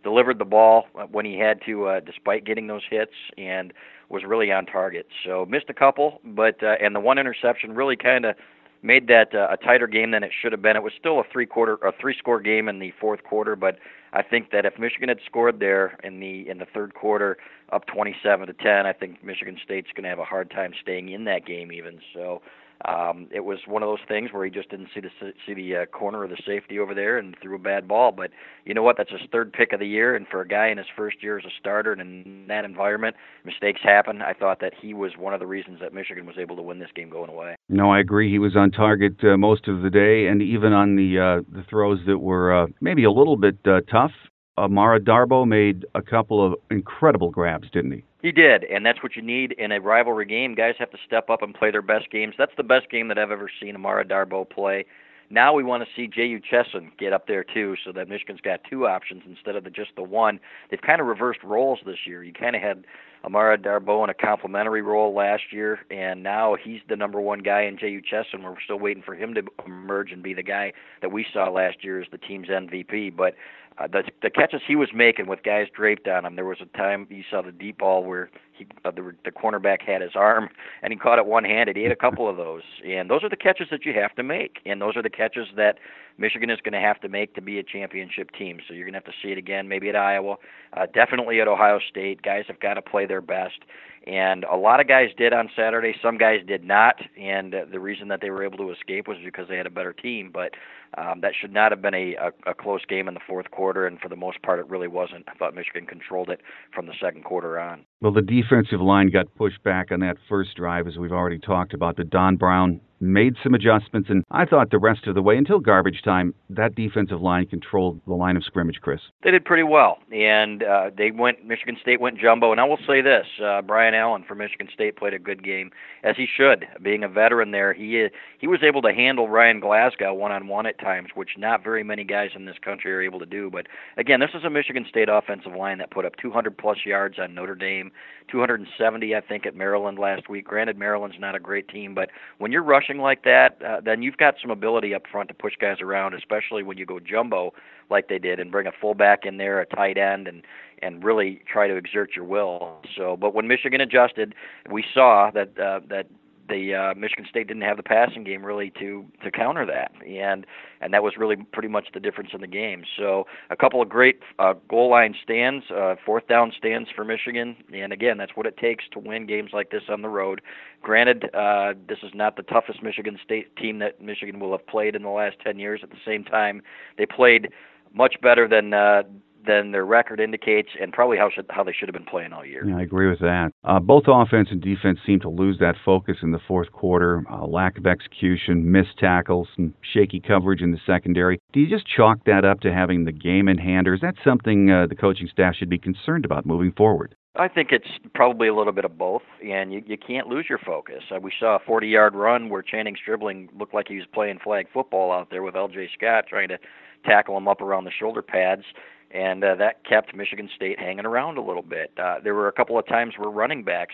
delivered 0.04 0.40
the 0.40 0.46
ball 0.46 0.88
when 1.12 1.26
he 1.26 1.38
had 1.38 1.62
to, 1.66 1.86
uh, 1.86 2.00
despite 2.02 2.46
getting 2.46 2.68
those 2.68 2.84
hits, 2.90 3.14
and 3.38 3.74
was 4.10 4.24
really 4.24 4.52
on 4.52 4.66
target. 4.66 5.08
So 5.26 5.46
missed 5.46 5.70
a 5.70 5.74
couple, 5.74 6.20
but 6.24 6.62
uh, 6.62 6.76
and 6.82 6.96
the 6.96 7.00
one 7.00 7.18
interception 7.18 7.74
really 7.74 7.96
kind 7.96 8.26
of 8.26 8.36
made 8.84 9.08
that 9.08 9.34
uh, 9.34 9.48
a 9.50 9.58
tighter 9.58 9.88
game 9.88 10.12
than 10.12 10.24
it 10.24 10.32
should 10.42 10.52
have 10.52 10.62
been. 10.62 10.76
It 10.76 10.84
was 10.84 10.92
still 11.00 11.20
a 11.20 11.24
three 11.32 11.46
quarter, 11.46 11.76
a 11.76 11.94
three 12.00 12.16
score 12.18 12.42
game 12.42 12.68
in 12.68 12.80
the 12.80 12.92
fourth 13.00 13.24
quarter, 13.24 13.56
but 13.56 13.80
I 14.12 14.22
think 14.22 14.52
that 14.52 14.66
if 14.66 14.78
Michigan 14.78 15.10
had 15.10 15.20
scored 15.26 15.60
there 15.60 15.98
in 16.04 16.20
the 16.20 16.48
in 16.48 16.58
the 16.60 16.68
third 16.72 16.94
quarter, 16.94 17.38
up 17.72 17.88
27 17.88 18.48
to 18.48 18.54
10, 18.54 18.86
I 18.86 18.94
think 18.94 19.24
Michigan 19.24 19.58
State's 19.64 19.88
going 19.96 20.04
to 20.04 20.10
have 20.10 20.20
a 20.20 20.26
hard 20.26 20.52
time 20.52 20.74
staying 20.80 21.10
in 21.10 21.24
that 21.24 21.46
game 21.46 21.72
even. 21.72 22.00
So 22.14 22.42
um, 22.86 23.28
it 23.32 23.42
was 23.42 23.60
one 23.66 23.82
of 23.82 23.88
those 23.88 24.06
things 24.08 24.32
where 24.34 24.44
he 24.44 24.52
just 24.52 24.70
didn't 24.70 24.90
see 24.94 25.00
the 25.00 25.10
see 25.46 25.54
the 25.54 25.76
uh, 25.78 25.86
corner 25.86 26.24
of 26.24 26.30
the 26.30 26.42
safety 26.46 26.80
over 26.80 26.94
there 26.94 27.18
and 27.18 27.36
threw 27.42 27.56
a 27.56 27.60
bad 27.60 27.88
ball. 27.88 28.12
But 28.12 28.32
you 28.66 28.74
know 28.74 28.84
what? 28.84 28.98
That's 28.98 29.12
his 29.12 29.22
third 29.32 29.54
pick 29.54 29.72
of 29.72 29.80
the 29.80 29.88
year, 29.88 30.16
and 30.16 30.28
for 30.28 30.42
a 30.42 30.48
guy 30.48 30.68
in 30.68 30.78
his 30.78 30.88
first 30.96 31.24
year 31.24 31.38
as 31.38 31.46
a 31.46 31.54
starter 31.60 31.94
and 31.94 32.02
in 32.02 32.46
that 32.48 32.66
environment, 32.66 33.16
mistakes 33.46 33.80
happen. 33.84 34.22
I 34.22 34.34
thought 34.34 34.60
that 34.60 34.74
he 34.80 34.94
was 34.94 35.14
one 35.18 35.34
of 35.34 35.40
the 35.40 35.48
reasons 35.48 35.80
that 35.82 35.94
Michigan 35.94 36.26
was 36.26 36.36
able 36.38 36.56
to 36.58 36.62
win 36.62 36.80
this 36.80 36.92
game 36.94 37.10
going 37.10 37.30
away. 37.30 37.56
No, 37.70 37.92
I 37.92 38.00
agree. 38.00 38.30
He 38.30 38.40
was 38.40 38.56
on 38.56 38.72
target 38.72 39.16
uh, 39.24 39.38
most 39.38 39.68
of 39.68 39.82
the 39.82 39.90
day, 39.90 40.28
and 40.28 40.42
even 40.42 40.74
on 40.74 40.96
the 40.96 41.20
uh, 41.20 41.56
the 41.56 41.64
throws 41.70 42.00
that 42.08 42.20
were 42.20 42.64
uh, 42.64 42.68
maybe 42.82 43.06
a 43.06 43.12
little 43.12 43.38
bit 43.38 43.58
uh, 43.66 43.82
tough. 43.90 44.12
Amara 44.56 45.00
Darboh 45.00 45.48
made 45.48 45.86
a 45.96 46.02
couple 46.02 46.46
of 46.46 46.54
incredible 46.70 47.32
grabs, 47.32 47.68
didn't 47.72 47.92
he? 47.92 48.04
He 48.24 48.32
did, 48.32 48.64
and 48.64 48.86
that's 48.86 49.04
what 49.04 49.18
you 49.18 49.22
need 49.22 49.52
in 49.52 49.74
a 49.74 49.82
rivalry 49.82 50.26
game. 50.26 50.56
Guys 50.56 50.76
have 50.80 50.90
to 50.92 50.98
step 51.06 51.30
up 51.30 51.42
and 51.42 51.54
play 51.54 51.72
their 51.72 51.82
best 51.82 52.10
games. 52.10 52.36
That's 52.38 52.54
the 52.56 52.64
best 52.64 52.90
game 52.90 53.10
that 53.10 53.18
I've 53.18 53.32
ever 53.32 53.50
seen 53.62 53.76
Amara 53.76 54.06
Darboh 54.06 54.50
play. 54.50 54.86
Now 55.30 55.54
we 55.54 55.64
want 55.64 55.84
to 55.84 55.90
see 55.94 56.08
Jehu 56.08 56.40
Chesson 56.40 56.92
get 56.98 57.12
up 57.12 57.28
there 57.28 57.44
too, 57.44 57.76
so 57.84 57.92
that 57.92 58.08
Michigan's 58.08 58.40
got 58.40 58.62
two 58.70 58.88
options 58.88 59.24
instead 59.28 59.58
of 59.58 59.66
the, 59.66 59.70
just 59.70 59.92
the 59.98 60.04
one. 60.04 60.40
They've 60.72 60.82
kind 60.82 61.02
of 61.02 61.08
reversed 61.08 61.44
roles 61.44 61.80
this 61.86 61.98
year. 62.06 62.24
You 62.24 62.32
kind 62.32 62.56
of 62.56 62.62
had 62.62 62.86
Amara 63.26 63.58
Darboh 63.58 64.04
in 64.04 64.10
a 64.10 64.14
complementary 64.14 64.82
role 64.82 65.14
last 65.14 65.44
year, 65.52 65.80
and 65.90 66.24
now 66.24 66.56
he's 66.62 66.82
the 66.88 66.96
number 66.96 67.20
one 67.20 67.40
guy 67.40 67.64
in 67.64 67.78
Jehu 67.78 68.02
Chesson. 68.02 68.44
We're 68.44 68.56
still 68.64 68.80
waiting 68.80 69.04
for 69.04 69.16
him 69.16 69.34
to 69.34 69.44
emerge 69.66 70.12
and 70.12 70.22
be 70.22 70.34
the 70.34 70.44
guy 70.44 70.72
that 71.02 71.12
we 71.12 71.26
saw 71.34 71.50
last 71.50 71.84
year 71.84 72.02
as 72.02 72.08
the 72.12 72.18
team's 72.18 72.48
MVP. 72.48 73.16
But 73.16 73.36
uh, 73.78 73.88
the 73.88 74.04
the 74.22 74.30
catches 74.30 74.62
he 74.68 74.76
was 74.76 74.90
making 74.94 75.28
with 75.28 75.44
guys 75.44 75.68
draped 75.76 76.08
on 76.08 76.26
him. 76.26 76.36
There 76.36 76.46
was 76.46 76.60
a 76.62 76.78
time 76.78 77.08
you 77.10 77.24
saw 77.30 77.42
the 77.42 77.52
deep 77.52 77.80
ball 77.80 78.04
where 78.04 78.30
he 78.54 78.68
uh, 78.86 78.92
the, 78.92 79.14
the 79.26 79.32
cornerback 79.32 79.82
had 79.82 80.02
his 80.02 80.12
arm 80.16 80.50
and 80.84 80.94
he 80.94 81.00
caught 81.00 81.20
it 81.20 81.26
one 81.26 81.44
handed. 81.44 81.76
He 81.76 81.84
had 81.84 81.92
a 81.92 81.98
couple 81.98 82.30
of 82.30 82.38
those, 82.38 82.64
and 82.86 83.10
those 83.10 83.24
are 83.24 83.30
the 83.30 83.36
catches 83.38 83.68
that 83.72 83.86
you 83.86 83.94
have 83.94 84.16
to 84.16 84.24
make, 84.24 84.60
and 84.66 84.82
those 84.82 84.96
are 84.96 85.02
the 85.02 85.10
catches 85.10 85.48
that 85.56 85.78
Michigan 86.18 86.50
is 86.50 86.60
going 86.64 86.74
to 86.74 86.80
have 86.80 87.00
to 87.02 87.10
make 87.10 87.34
to 87.36 87.42
be 87.42 87.58
a 87.60 87.64
championship 87.64 88.32
team. 88.32 88.60
So 88.68 88.74
you're 88.74 88.86
going 88.86 88.94
to 88.94 89.00
have 89.00 89.06
to 89.06 89.20
see 89.22 89.32
it 89.32 89.38
again, 89.38 89.68
maybe 89.68 89.90
at 89.90 89.96
Iowa, 89.96 90.36
uh, 90.74 90.86
definitely 90.94 91.42
at 91.42 91.48
Ohio 91.48 91.80
State. 91.90 92.22
Guys 92.22 92.46
have 92.48 92.60
got 92.60 92.76
to 92.76 92.82
play 92.82 93.06
their 93.06 93.22
best. 93.22 93.60
And 94.06 94.44
a 94.44 94.58
lot 94.58 94.82
of 94.82 94.88
guys 94.88 95.10
did 95.18 95.32
on 95.32 95.50
Saturday. 95.56 95.96
Some 96.02 96.18
guys 96.18 96.42
did 96.46 96.64
not, 96.64 96.96
and 97.18 97.56
the 97.72 97.80
reason 97.80 98.10
that 98.10 98.20
they 98.20 98.30
were 98.30 98.44
able 98.44 98.58
to 98.58 98.72
escape 98.72 99.08
was 99.08 99.18
because 99.24 99.48
they 99.48 99.56
had 99.56 99.66
a 99.66 99.70
better 99.72 99.94
team. 99.94 100.30
But 100.34 100.52
um, 100.98 101.22
that 101.22 101.32
should 101.40 101.54
not 101.54 101.72
have 101.72 101.82
been 101.82 101.94
a, 101.94 102.16
a, 102.16 102.52
a 102.52 102.54
close 102.54 102.84
game 102.86 103.08
in 103.08 103.14
the 103.14 103.22
fourth 103.26 103.50
quarter, 103.52 103.88
and 103.88 104.00
for 104.00 104.10
the 104.10 104.16
most 104.16 104.42
part, 104.42 104.60
it 104.60 104.70
really 104.70 104.90
wasn't. 104.90 105.26
I 105.30 105.36
thought 105.36 105.56
Michigan 105.56 105.86
controlled 105.86 106.30
it 106.30 106.42
from 106.74 106.86
the 106.86 106.94
second 107.02 107.24
quarter 107.24 107.60
on. 107.60 107.86
Well, 108.04 108.12
the 108.12 108.22
defensive 108.22 108.82
line 108.82 109.12
got 109.12 109.34
pushed 109.36 109.64
back 109.64 109.90
on 109.90 110.02
that 110.02 110.18
first 110.28 110.58
drive, 110.58 110.88
as 110.88 110.98
we've 110.98 111.14
already 111.14 111.40
talked 111.40 111.74
about. 111.74 111.96
But 111.96 112.10
Don 112.10 112.36
Brown 112.36 112.82
made 113.04 113.36
some 113.44 113.54
adjustments, 113.54 114.10
and 114.10 114.24
I 114.32 114.46
thought 114.46 114.72
the 114.72 114.80
rest 114.80 115.08
of 115.08 115.16
the 115.16 115.22
way 115.22 115.38
until 115.38 115.60
garbage 115.60 116.02
time, 116.04 116.34
that 116.50 116.76
defensive 116.76 117.22
line 117.22 117.46
controlled 117.46 118.00
the 118.08 118.14
line 118.14 118.38
of 118.38 118.44
scrimmage. 118.44 118.80
Chris, 118.82 119.02
they 119.24 119.32
did 119.32 119.46
pretty 119.46 119.64
well, 119.64 120.00
and 120.12 120.64
uh, 120.64 120.90
they 120.98 121.12
went. 121.12 121.46
Michigan 121.46 121.78
State 121.82 122.00
went 122.00 122.18
jumbo, 122.18 122.52
and 122.52 122.62
I 122.62 122.64
will 122.64 122.80
say 122.88 123.02
this: 123.02 123.26
uh, 123.44 123.62
Brian 123.62 123.94
Allen 123.94 124.24
from 124.28 124.40
Michigan 124.40 124.70
State 124.74 124.96
played 124.96 125.14
a 125.14 125.20
good 125.20 125.44
game, 125.44 125.72
as 126.04 126.16
he 126.16 126.26
should. 126.26 126.66
Being 126.82 127.04
a 127.04 127.10
veteran 127.10 127.52
there, 127.52 127.74
he 127.74 128.08
he 128.40 128.48
was 128.48 128.64
able 128.64 128.82
to 128.84 128.94
handle 128.94 129.28
Ryan 129.30 129.60
Glasgow 129.60 130.14
one 130.14 130.32
on 130.32 130.48
one 130.48 130.66
at 130.66 130.80
times, 130.80 131.10
which 131.14 131.32
not 131.38 131.64
very 131.64 131.84
many 131.84 132.04
guys 132.04 132.32
in 132.36 132.46
this 132.46 132.58
country 132.64 132.94
are 132.94 133.02
able 133.02 133.20
to 133.20 133.26
do. 133.26 133.50
But 133.52 133.68
again, 133.98 134.20
this 134.20 134.32
is 134.34 134.44
a 134.44 134.50
Michigan 134.50 134.86
State 134.88 135.10
offensive 135.10 135.54
line 135.54 135.78
that 135.80 135.92
put 135.92 136.06
up 136.06 136.16
200 136.22 136.58
plus 136.58 136.80
yards 136.86 137.20
on 137.20 137.36
Notre 137.36 137.56
Dame, 137.56 137.92
270 138.30 139.16
I 139.16 139.22
think 139.22 139.46
at 139.46 139.56
Maryland 139.56 140.00
last 140.00 140.30
week. 140.30 140.46
Granted, 140.46 140.78
Maryland's 140.78 141.18
not 141.20 141.36
a 141.36 141.40
great 141.40 141.68
team, 141.68 141.94
but 141.94 142.10
when 142.38 142.52
you're 142.52 142.64
rushing 142.64 142.98
like 142.98 143.24
that, 143.24 143.62
uh, 143.66 143.82
then 143.82 144.02
you've 144.02 144.18
got 144.18 144.36
some 144.42 144.52
ability 144.52 144.94
up 144.94 145.04
front 145.12 145.30
to 145.30 145.34
push 145.34 145.54
guys 145.60 145.78
around, 145.82 146.14
especially 146.14 146.64
when 146.64 146.78
you 146.78 146.86
go 146.86 147.00
jumbo 147.00 147.54
like 147.90 148.08
they 148.08 148.20
did 148.20 148.40
and 148.40 148.52
bring 148.52 148.68
a 148.68 148.72
fullback 148.72 149.26
in 149.26 149.38
there, 149.38 149.60
a 149.60 149.66
tight 149.66 149.98
end, 149.98 150.28
and 150.28 150.44
and 150.82 151.04
really 151.04 151.42
try 151.52 151.68
to 151.68 151.76
exert 151.76 152.12
your 152.16 152.26
will. 152.26 152.82
So, 152.98 153.16
but 153.16 153.34
when 153.34 153.48
Michigan 153.48 153.80
adjusted, 153.80 154.36
we 154.70 154.84
saw 154.94 155.32
that 155.32 155.58
uh, 155.58 155.80
that 155.90 156.08
the 156.50 156.76
uh, 156.76 156.94
Michigan 156.96 157.26
State 157.30 157.48
didn't 157.48 157.64
have 157.64 157.78
the 157.78 157.84
passing 157.84 158.24
game 158.24 158.46
really 158.46 158.72
to 158.80 159.06
to 159.24 159.32
counter 159.32 159.66
that, 159.66 159.92
and 160.06 160.46
and 160.82 160.94
that 160.94 161.04
was 161.04 161.14
really 161.18 161.36
pretty 161.36 161.68
much 161.68 161.88
the 161.94 162.00
difference 162.00 162.32
in 162.34 162.42
the 162.42 162.48
game. 162.48 162.84
So 162.98 163.26
a 163.50 163.56
couple 163.56 163.82
of 163.82 163.90
great 163.90 164.20
uh, 164.40 164.54
goal 164.70 164.90
line 164.90 165.16
stands, 165.24 165.66
uh, 165.72 165.96
fourth 166.06 166.28
down 166.28 166.52
stands 166.58 166.90
for 166.96 167.04
Michigan, 167.04 167.56
and 167.74 167.94
again 167.94 168.18
that's 168.18 168.36
what 168.36 168.46
it 168.46 168.58
takes 168.58 168.86
to 168.92 169.00
win 169.00 169.26
games 169.26 169.52
like 169.54 169.72
this 169.72 169.84
on 169.90 170.02
the 170.02 170.10
road. 170.10 170.42
Granted, 170.82 171.34
uh, 171.34 171.74
this 171.88 172.00
is 172.04 172.12
not 172.14 172.36
the 172.36 172.44
toughest 172.44 172.84
Michigan 172.84 173.18
State 173.24 173.56
team 173.56 173.80
that 173.80 174.02
Michigan 174.02 174.40
will 174.40 174.52
have 174.52 174.68
played 174.68 174.96
in 174.96 175.04
the 175.04 175.10
last 175.10 175.38
10 175.44 175.60
years. 175.60 175.80
At 175.82 175.92
the 175.92 175.98
same 176.06 176.24
time, 176.24 176.62
they 176.98 177.06
played 177.06 177.50
much 177.94 178.16
better 178.22 178.48
than 178.48 178.74
uh, 178.74 179.04
than 179.46 179.72
their 179.72 179.86
record 179.86 180.20
indicates, 180.20 180.70
and 180.80 180.92
probably 180.94 181.18
how 181.18 181.30
should, 181.34 181.46
how 181.50 181.64
they 181.64 181.74
should 181.74 181.88
have 181.88 181.94
been 181.94 182.06
playing 182.06 182.34
all 182.34 182.46
year. 182.46 182.68
Yeah, 182.68 182.78
I 182.78 182.82
agree 182.82 183.10
with 183.10 183.20
that. 183.20 183.52
Uh, 183.64 183.80
both 183.80 184.04
offense 184.08 184.50
and 184.52 184.62
defense 184.62 185.00
seem 185.06 185.20
to 185.22 185.30
lose 185.30 185.60
that 185.60 185.76
focus 185.84 186.18
in 186.22 186.32
the 186.32 186.40
fourth 186.48 186.72
quarter. 186.72 187.24
Uh, 187.32 187.46
lack 187.46 187.78
of 187.78 187.86
execution, 187.86 188.72
missed 188.72 188.98
tackles, 188.98 189.48
and 189.58 189.74
shaky 189.94 190.20
coverage 190.20 190.62
in 190.62 190.72
the 190.72 190.80
secondary. 190.86 191.40
Do 191.52 191.60
you 191.60 191.70
just 191.70 191.88
chalk 191.88 192.26
that 192.26 192.46
up 192.46 192.62
to 192.62 192.74
having 192.74 193.06
the 193.06 193.12
game 193.12 193.48
in 193.48 193.58
hand, 193.58 193.88
or 193.88 193.94
is 193.94 194.02
that 194.02 194.16
something 194.24 194.72
uh, 194.72 194.88
the 194.88 194.96
coaching 194.96 195.28
staff 195.32 195.56
should 195.56 195.70
be 195.70 195.78
concerned 195.78 196.26
about 196.26 196.46
moving 196.46 196.72
forward? 196.72 197.16
I 197.36 197.48
think 197.48 197.72
it's 197.72 197.88
probably 198.14 198.48
a 198.48 198.54
little 198.54 198.74
bit 198.74 198.86
of 198.86 198.96
both, 198.96 199.24
and 199.44 199.74
you, 199.74 199.82
you 199.88 199.98
can't 199.98 200.28
lose 200.28 200.46
your 200.48 200.60
focus. 200.60 201.02
Uh, 201.14 201.20
we 201.20 201.32
saw 201.40 201.56
a 201.56 201.60
40-yard 201.60 202.14
run 202.14 202.50
where 202.50 202.62
Channing 202.62 202.96
Stribling 202.96 203.50
looked 203.58 203.74
like 203.74 203.88
he 203.88 203.96
was 203.96 204.06
playing 204.14 204.38
flag 204.44 204.68
football 204.72 205.12
out 205.12 205.32
there 205.32 205.42
with 205.42 205.56
L.J. 205.56 205.90
Scott 205.98 206.26
trying 206.30 206.50
to 206.50 206.60
tackle 207.04 207.36
him 207.36 207.48
up 207.48 207.62
around 207.62 207.86
the 207.86 207.92
shoulder 207.92 208.22
pads, 208.22 208.64
and 209.14 209.44
uh, 209.44 209.56
that 209.56 209.86
kept 209.86 210.16
Michigan 210.16 210.50
State 210.56 210.80
hanging 210.80 211.06
around 211.06 211.38
a 211.38 211.42
little 211.42 211.62
bit. 211.62 211.92
Uh, 212.02 212.16
there 212.24 212.34
were 212.34 212.48
a 212.48 212.52
couple 212.52 212.80
of 212.80 212.88
times 212.88 213.14
where 213.18 213.30
running 213.30 213.64
backs 213.64 213.94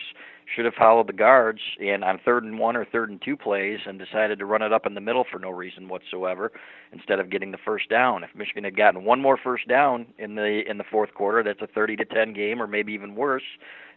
should 0.54 0.64
have 0.64 0.74
followed 0.74 1.06
the 1.06 1.12
guards 1.12 1.60
and 1.78 2.02
on 2.02 2.18
third 2.24 2.42
and 2.42 2.58
one 2.58 2.74
or 2.74 2.86
third 2.86 3.10
and 3.10 3.20
two 3.22 3.36
plays 3.36 3.78
and 3.86 3.98
decided 3.98 4.38
to 4.38 4.46
run 4.46 4.62
it 4.62 4.72
up 4.72 4.86
in 4.86 4.94
the 4.94 5.00
middle 5.00 5.24
for 5.30 5.38
no 5.38 5.50
reason 5.50 5.88
whatsoever 5.88 6.50
instead 6.92 7.20
of 7.20 7.30
getting 7.30 7.52
the 7.52 7.58
first 7.64 7.88
down. 7.90 8.24
If 8.24 8.30
Michigan 8.34 8.64
had 8.64 8.76
gotten 8.76 9.04
one 9.04 9.20
more 9.20 9.36
first 9.36 9.68
down 9.68 10.06
in 10.18 10.34
the 10.34 10.62
in 10.68 10.78
the 10.78 10.84
fourth 10.90 11.12
quarter, 11.14 11.42
that's 11.42 11.60
a 11.60 11.66
30 11.66 11.96
to 11.96 12.04
10 12.06 12.32
game 12.32 12.60
or 12.60 12.66
maybe 12.66 12.92
even 12.94 13.14
worse 13.14 13.44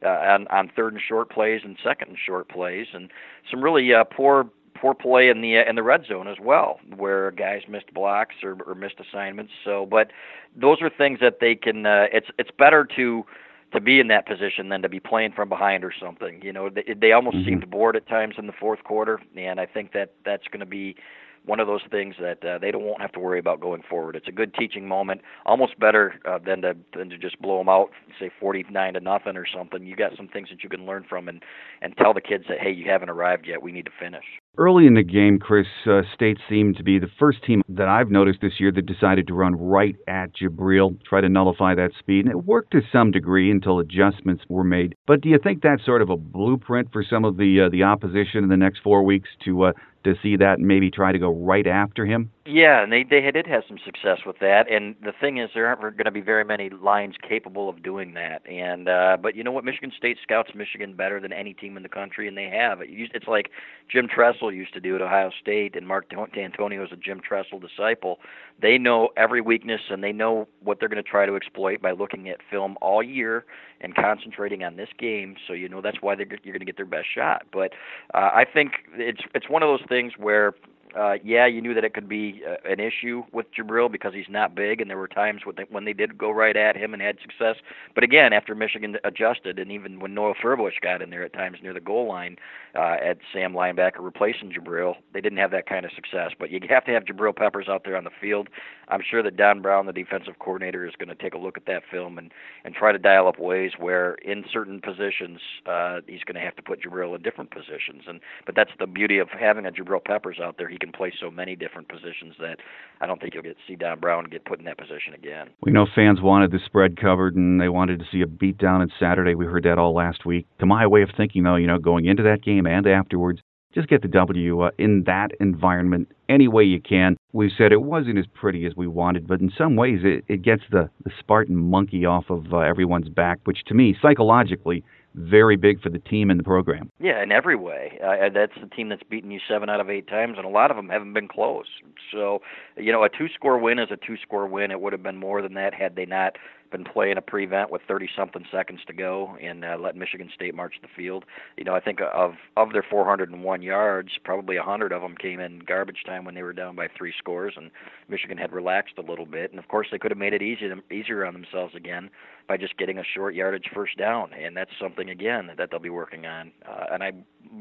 uh, 0.06 0.10
on 0.10 0.48
on 0.50 0.70
third 0.76 0.94
and 0.94 1.02
short 1.08 1.32
plays 1.32 1.62
and 1.64 1.78
second 1.84 2.10
and 2.10 2.18
short 2.24 2.50
plays 2.50 2.88
and 2.94 3.10
some 3.50 3.64
really 3.64 3.94
uh, 3.94 4.04
poor 4.04 4.50
poor 4.84 4.94
play 4.94 5.30
in 5.30 5.40
the 5.40 5.68
in 5.68 5.78
the 5.78 5.84
red 5.84 6.06
zone 6.06 6.28
as 6.28 6.36
well, 6.42 6.78
where 6.98 7.32
guys 7.32 7.62
missed 7.70 7.94
blocks 7.94 8.36
or, 8.44 8.58
or 8.68 8.76
missed 8.76 8.96
assignments. 9.00 9.54
So, 9.64 9.86
but 9.86 10.12
those 10.58 10.82
are 10.82 10.90
things 10.90 11.20
that 11.22 11.40
they 11.40 11.56
can. 11.56 11.86
Uh, 11.86 12.08
it's 12.12 12.28
it's 12.38 12.52
better 12.60 12.86
to 12.98 13.24
to 13.72 13.80
be 13.80 14.02
in 14.02 14.10
that 14.10 14.28
position 14.28 14.68
than 14.68 14.82
to 14.82 14.90
be 14.90 15.00
playing 15.00 15.32
from 15.32 15.48
behind 15.48 15.86
or 15.86 15.94
something. 15.98 16.42
You 16.44 16.52
know, 16.52 16.70
they, 16.70 16.94
they 17.00 17.12
almost 17.14 17.38
mm-hmm. 17.38 17.48
seemed 17.48 17.72
bored 17.72 17.96
at 17.96 18.08
times 18.10 18.36
in 18.38 18.46
the 18.46 18.54
fourth 18.54 18.84
quarter, 18.84 19.22
and 19.38 19.58
I 19.58 19.66
think 19.66 19.94
that 19.94 20.12
that's 20.26 20.48
going 20.48 20.60
to 20.60 20.66
be 20.66 20.98
one 21.46 21.62
of 21.62 21.68
those 21.68 21.82
things 21.90 22.16
that 22.20 22.44
uh, 22.44 22.58
they 22.58 22.72
don't 22.72 22.84
won't 22.84 23.02
have 23.02 23.14
to 23.14 23.20
worry 23.22 23.40
about 23.40 23.62
going 23.62 23.84
forward. 23.90 24.18
It's 24.18 24.28
a 24.28 24.34
good 24.34 24.54
teaching 24.54 24.86
moment, 24.86 25.22
almost 25.46 25.80
better 25.80 26.16
uh, 26.26 26.40
than 26.46 26.62
to 26.64 26.76
than 26.94 27.10
to 27.10 27.18
just 27.18 27.42
blow 27.42 27.58
them 27.60 27.70
out, 27.70 27.92
say 28.20 28.30
49 28.38 28.96
to 28.96 29.00
nothing 29.00 29.38
or 29.38 29.46
something. 29.46 29.86
You 29.86 29.96
got 29.96 30.18
some 30.18 30.28
things 30.28 30.50
that 30.50 30.62
you 30.62 30.70
can 30.70 30.86
learn 30.86 31.06
from 31.08 31.30
and 31.30 31.42
and 31.82 31.96
tell 31.96 32.14
the 32.14 32.22
kids 32.22 32.44
that 32.50 32.60
hey, 32.60 32.72
you 32.72 32.90
haven't 32.90 33.10
arrived 33.10 33.48
yet. 33.48 33.62
We 33.62 33.72
need 33.72 33.86
to 33.86 33.92
finish. 33.98 34.26
Early 34.56 34.86
in 34.86 34.94
the 34.94 35.02
game, 35.02 35.40
Chris, 35.40 35.66
uh, 35.88 36.04
State 36.14 36.38
seemed 36.48 36.78
to 36.78 36.84
be 36.84 37.00
the 37.00 37.10
first 37.18 37.44
team 37.44 37.64
that 37.70 37.88
I've 37.88 38.12
noticed 38.12 38.40
this 38.40 38.60
year 38.60 38.72
that 38.72 38.86
decided 38.86 39.26
to 39.26 39.34
run 39.34 39.56
right 39.56 39.96
at 40.08 40.36
Jabril, 40.36 41.04
try 41.04 41.22
to 41.22 41.30
nullify 41.30 41.74
that 41.74 41.90
speed, 41.98 42.26
and 42.26 42.32
it 42.32 42.46
worked 42.46 42.70
to 42.74 42.82
some 42.92 43.10
degree 43.10 43.50
until 43.50 43.80
adjustments 43.80 44.44
were 44.50 44.64
made. 44.64 44.94
But 45.08 45.22
do 45.22 45.30
you 45.30 45.40
think 45.40 45.64
that's 45.64 45.84
sort 45.84 46.04
of 46.04 46.12
a 46.12 46.18
blueprint 46.18 46.94
for 46.94 47.04
some 47.04 47.26
of 47.26 47.38
the 47.38 47.62
uh, 47.62 47.70
the 47.70 47.82
opposition 47.82 48.44
in 48.44 48.50
the 48.50 48.56
next 48.56 48.82
four 48.84 49.02
weeks 49.02 49.28
to 49.46 49.64
uh, 49.64 49.72
to 50.04 50.16
see 50.22 50.36
that 50.38 50.60
and 50.60 50.68
maybe 50.68 50.92
try 50.92 51.12
to 51.12 51.20
go 51.20 51.30
right 51.30 51.68
after 51.68 52.06
him? 52.06 52.32
Yeah, 52.46 52.84
and 52.84 52.92
they 52.92 53.04
they 53.04 53.22
did 53.32 53.48
have 53.48 53.64
some 53.68 53.78
success 53.86 54.20
with 54.26 54.40
that. 54.40 54.70
And 54.70 54.96
the 55.02 55.14
thing 55.20 55.38
is, 55.38 55.50
there 55.54 55.66
aren't 55.66 55.82
going 55.82 56.06
to 56.06 56.12
be 56.12 56.20
very 56.20 56.44
many 56.44 56.70
lines 56.70 57.16
capable 57.28 57.70
of 57.70 57.82
doing 57.82 58.14
that. 58.16 58.42
And 58.46 58.90
uh, 58.90 59.16
but 59.22 59.36
you 59.36 59.46
know 59.46 59.52
what? 59.54 59.64
Michigan 59.64 59.94
State 59.98 60.18
scouts 60.22 60.50
Michigan 60.54 60.94
better 60.94 61.22
than 61.22 61.32
any 61.32 61.54
team 61.54 61.78
in 61.78 61.84
the 61.84 61.90
country, 61.90 62.28
and 62.28 62.38
they 62.38 62.50
have. 62.50 62.82
It. 62.82 62.90
It's 62.92 63.28
like 63.28 63.50
Jim 63.90 64.10
Tressel 64.14 64.52
used 64.52 64.74
to 64.74 64.82
do 64.82 64.96
at 64.96 65.02
Ohio 65.02 65.32
State, 65.40 65.78
and 65.78 65.88
Mark 65.88 66.10
Dantonio 66.10 66.84
is 66.84 66.92
a 66.92 66.98
Jim 66.98 67.22
Tressel 67.22 67.60
disciple. 67.60 68.20
They 68.62 68.78
know 68.78 69.10
every 69.16 69.40
weakness, 69.40 69.82
and 69.90 70.04
they 70.04 70.12
know 70.12 70.50
what 70.62 70.80
they're 70.82 70.90
going 70.90 71.04
to 71.04 71.10
try 71.10 71.26
to 71.26 71.36
exploit 71.38 71.82
by 71.82 71.92
looking 71.92 72.28
at 72.28 72.40
film 72.52 72.76
all 72.82 73.02
year 73.02 73.46
and 73.80 73.96
concentrating 73.96 74.64
on 74.64 74.76
this 74.76 74.90
game. 74.98 75.36
So 75.48 75.54
you 75.54 75.70
know 75.70 75.82
that's 75.82 76.02
why 76.02 76.16
you're 76.16 76.26
going 76.26 76.60
to 76.60 76.66
get 76.66 76.78
their 76.78 76.86
best 76.86 77.08
shot. 77.14 77.44
But 77.54 77.72
uh, 78.14 78.32
I 78.34 78.46
think 78.52 78.72
it's 78.96 79.22
it's 79.34 79.50
one 79.50 79.64
of 79.64 79.68
those 79.68 79.88
things 79.94 80.14
where 80.18 80.54
uh, 80.96 81.14
yeah, 81.24 81.48
you 81.48 81.62
knew 81.62 81.74
that 81.74 81.84
it 81.84 81.94
could 81.94 82.08
be 82.08 82.44
uh, 82.48 82.56
an 82.70 82.80
issue 82.80 83.24
with 83.32 83.48
Jabril 83.54 83.92
because 83.92 84.14
he's 84.14 84.30
not 84.30 84.56
big, 84.56 84.80
and 84.80 84.90
there 84.90 84.98
were 84.98 85.08
times 85.08 85.42
when 85.44 85.56
they, 85.56 85.66
when 85.70 85.86
they 85.86 85.94
did 85.94 86.18
go 86.18 86.30
right 86.30 86.56
at 86.56 86.76
him 86.76 86.94
and 86.94 87.02
had 87.02 87.18
success. 87.22 87.56
But 87.96 88.04
again, 88.04 88.32
after 88.32 88.54
Michigan 88.54 88.98
adjusted, 89.04 89.58
and 89.58 89.72
even 89.72 90.00
when 90.00 90.14
Noah 90.14 90.34
Furbush 90.36 90.80
got 90.82 91.02
in 91.02 91.10
there 91.10 91.24
at 91.24 91.34
times 91.34 91.58
near 91.64 91.74
the 91.74 91.80
goal 91.80 92.08
line 92.08 92.38
uh, 92.76 92.98
at 93.04 93.18
Sam 93.32 93.54
linebacker 93.54 94.00
replacing 94.00 94.52
Jabril, 94.52 94.96
they 95.14 95.22
didn't 95.22 95.40
have 95.40 95.52
that 95.52 95.68
kind 95.68 95.86
of 95.86 95.92
success. 95.96 96.32
But 96.38 96.52
you 96.52 96.60
have 96.70 96.86
to 96.86 96.92
have 96.92 97.06
Jabril 97.06 97.36
Peppers 97.36 97.68
out 97.68 97.84
there 97.86 97.98
on 97.98 98.04
the 98.04 98.12
field. 98.22 98.50
I'm 98.88 99.02
sure 99.08 99.24
that 99.24 99.38
Don 99.38 99.62
Brown, 99.62 99.86
the 99.86 99.94
defensive 99.94 100.40
coordinator, 100.40 100.86
is 100.86 100.94
going 100.98 101.10
to 101.10 101.16
take 101.16 101.34
a 101.34 101.38
look 101.38 101.58
at 101.58 101.66
that 101.66 101.84
film 101.90 102.18
and 102.18 102.32
and 102.64 102.74
try 102.74 102.92
to 102.92 102.98
dial 102.98 103.28
up 103.28 103.40
ways 103.40 103.72
where 103.78 104.16
in 104.16 104.44
certain 104.52 104.82
positions 104.82 105.40
uh, 105.66 106.00
he's 106.08 106.24
going 106.24 106.36
to 106.36 106.42
have 106.42 106.56
to 106.56 106.62
put 106.62 106.82
Jabril 106.82 107.16
in 107.16 107.22
different 107.22 107.52
positions. 107.52 108.04
And 108.08 108.20
but 108.46 108.56
that's 108.56 108.72
the 108.80 108.88
beauty 108.88 109.20
of 109.20 109.30
having 109.30 109.66
a 109.66 109.72
Jabril 109.72 110.04
Peppers 110.04 110.40
out 110.42 110.58
there. 110.58 110.70
He 110.70 110.78
can 110.78 110.92
play 110.92 111.12
so 111.20 111.30
many 111.30 111.56
different 111.56 111.90
positions 111.90 112.36
that 112.40 112.58
I 113.02 113.08
don't 113.08 113.20
think 113.22 113.34
you'll 113.34 113.44
get 113.44 113.58
see 113.68 113.76
Don 113.76 114.00
Brown 114.00 114.26
get 114.26 114.46
put 114.46 114.60
in 114.60 114.66
that 114.66 114.78
position 114.78 115.14
again. 115.14 115.50
We 115.62 115.72
know 115.72 115.86
fans 115.96 116.22
wanted 116.22 116.52
the 116.52 116.60
spread 116.66 117.00
covered 117.00 117.36
and 117.36 117.60
they 117.60 117.70
wanted 117.70 118.00
to 118.00 118.06
see 118.12 118.22
a 118.22 118.26
beatdown 118.26 118.82
on 118.82 118.92
Saturday. 119.00 119.36
We 119.36 119.46
heard 119.46 119.64
that 119.64 119.78
all 119.78 119.94
last 119.94 120.26
week. 120.26 120.48
To 120.60 120.66
my 120.66 120.88
way 120.88 121.02
of 121.02 121.10
thinking, 121.16 121.44
though, 121.44 121.56
you 121.56 121.68
know, 121.68 121.80
going 121.80 122.06
into 122.06 122.24
that 122.24 122.44
game 122.44 122.66
and 122.66 122.88
afterwards, 122.88 123.42
just 123.74 123.88
get 123.88 124.02
the 124.02 124.08
W 124.08 124.62
uh, 124.62 124.72
in 124.78 125.04
that 125.06 125.30
environment 125.40 126.12
any 126.30 126.48
way 126.48 126.64
you 126.64 126.80
can. 126.80 127.18
We 127.32 127.52
said 127.56 127.72
it 127.72 127.82
wasn't 127.82 128.18
as 128.18 128.26
pretty 128.34 128.66
as 128.66 128.76
we 128.76 128.88
wanted, 128.88 129.28
but 129.28 129.40
in 129.40 129.52
some 129.58 129.76
ways 129.76 130.02
it, 130.04 130.24
it 130.28 130.42
gets 130.42 130.64
the, 130.72 130.90
the 131.04 131.12
Spartan 131.20 131.56
monkey 131.56 132.06
off 132.06 132.26
of 132.30 132.54
uh, 132.54 132.60
everyone's 132.60 133.10
back, 133.10 133.40
which 133.46 133.64
to 133.68 133.74
me, 133.74 133.96
psychologically, 134.02 134.84
very 135.16 135.56
big 135.56 135.80
for 135.82 135.90
the 135.90 136.00
team 136.00 136.32
and 136.32 136.40
the 136.40 136.44
program. 136.44 136.90
Yeah, 137.00 137.22
in 137.22 137.32
every 137.32 137.56
way. 137.56 138.00
Uh, 138.04 138.30
that's 138.34 138.54
the 138.60 138.68
team 138.76 138.90
that's 138.90 139.04
beaten 139.04 139.30
you 139.30 139.40
seven 139.48 139.70
out 139.70 139.80
of 139.80 139.90
eight 139.90 140.08
times, 140.08 140.38
and 140.38 140.46
a 140.46 140.50
lot 140.50 140.72
of 140.72 140.78
them 140.78 140.90
haven't 140.90 141.14
been 141.14 141.28
close. 141.28 141.68
So, 142.12 142.42
you 142.78 142.92
know, 142.92 143.04
a 143.04 143.10
two-score 143.10 143.60
win 143.60 143.78
is 143.78 143.90
a 143.92 143.98
two-score 143.98 144.48
win. 144.48 144.72
It 144.72 144.82
would 144.82 144.92
have 144.92 145.04
been 145.04 145.18
more 145.18 145.44
than 145.44 145.54
that 145.54 145.74
had 145.74 145.96
they 145.96 146.06
not 146.06 146.38
been 146.74 146.84
playing 146.84 147.18
a 147.18 147.22
prevent 147.22 147.72
with 147.72 147.82
30 147.88 148.10
something 148.18 148.46
seconds 148.52 148.82
to 148.88 148.94
go 148.94 149.38
and 149.42 149.64
uh, 149.64 149.78
let 149.80 149.96
Michigan 149.96 150.30
State 150.36 150.54
march 150.54 150.76
the 150.82 150.90
field. 150.94 151.24
You 151.56 151.64
know, 151.64 151.74
I 151.74 151.80
think 151.80 152.00
of 152.02 152.34
of 152.58 152.74
their 152.74 152.84
401 152.84 153.62
yards, 153.62 154.10
probably 154.26 154.58
100 154.58 154.92
of 154.92 155.02
them 155.02 155.16
came 155.16 155.40
in 155.40 155.60
garbage 155.60 156.04
time 156.06 156.26
when 156.26 156.36
they 156.36 156.44
were 156.44 156.52
down 156.52 156.76
by 156.76 156.88
three 156.98 157.14
scores, 157.18 157.54
and 157.56 157.72
Michigan 158.10 158.38
had 158.38 158.52
relaxed 158.52 158.96
a 158.98 159.02
little 159.02 159.26
bit. 159.26 159.52
And 159.52 159.60
of 159.60 159.70
course, 159.70 159.88
they 159.92 160.00
could 160.00 160.12
have 160.12 160.18
made 160.18 160.34
it 160.34 160.42
easier 160.42 160.76
easier 160.92 161.26
on 161.26 161.34
themselves 161.34 161.76
again 161.76 162.10
by 162.48 162.58
just 162.58 162.78
getting 162.78 162.98
a 162.98 163.04
short 163.04 163.36
yardage 163.36 163.70
first 163.74 163.98
down, 163.98 164.32
and 164.34 164.58
that's 164.58 164.72
something 164.82 165.10
again 165.10 165.50
that 165.58 165.70
they'll 165.72 165.80
be 165.80 165.90
working 165.90 166.26
on. 166.26 166.52
Uh, 166.68 166.86
and 166.92 167.04
I 167.04 167.12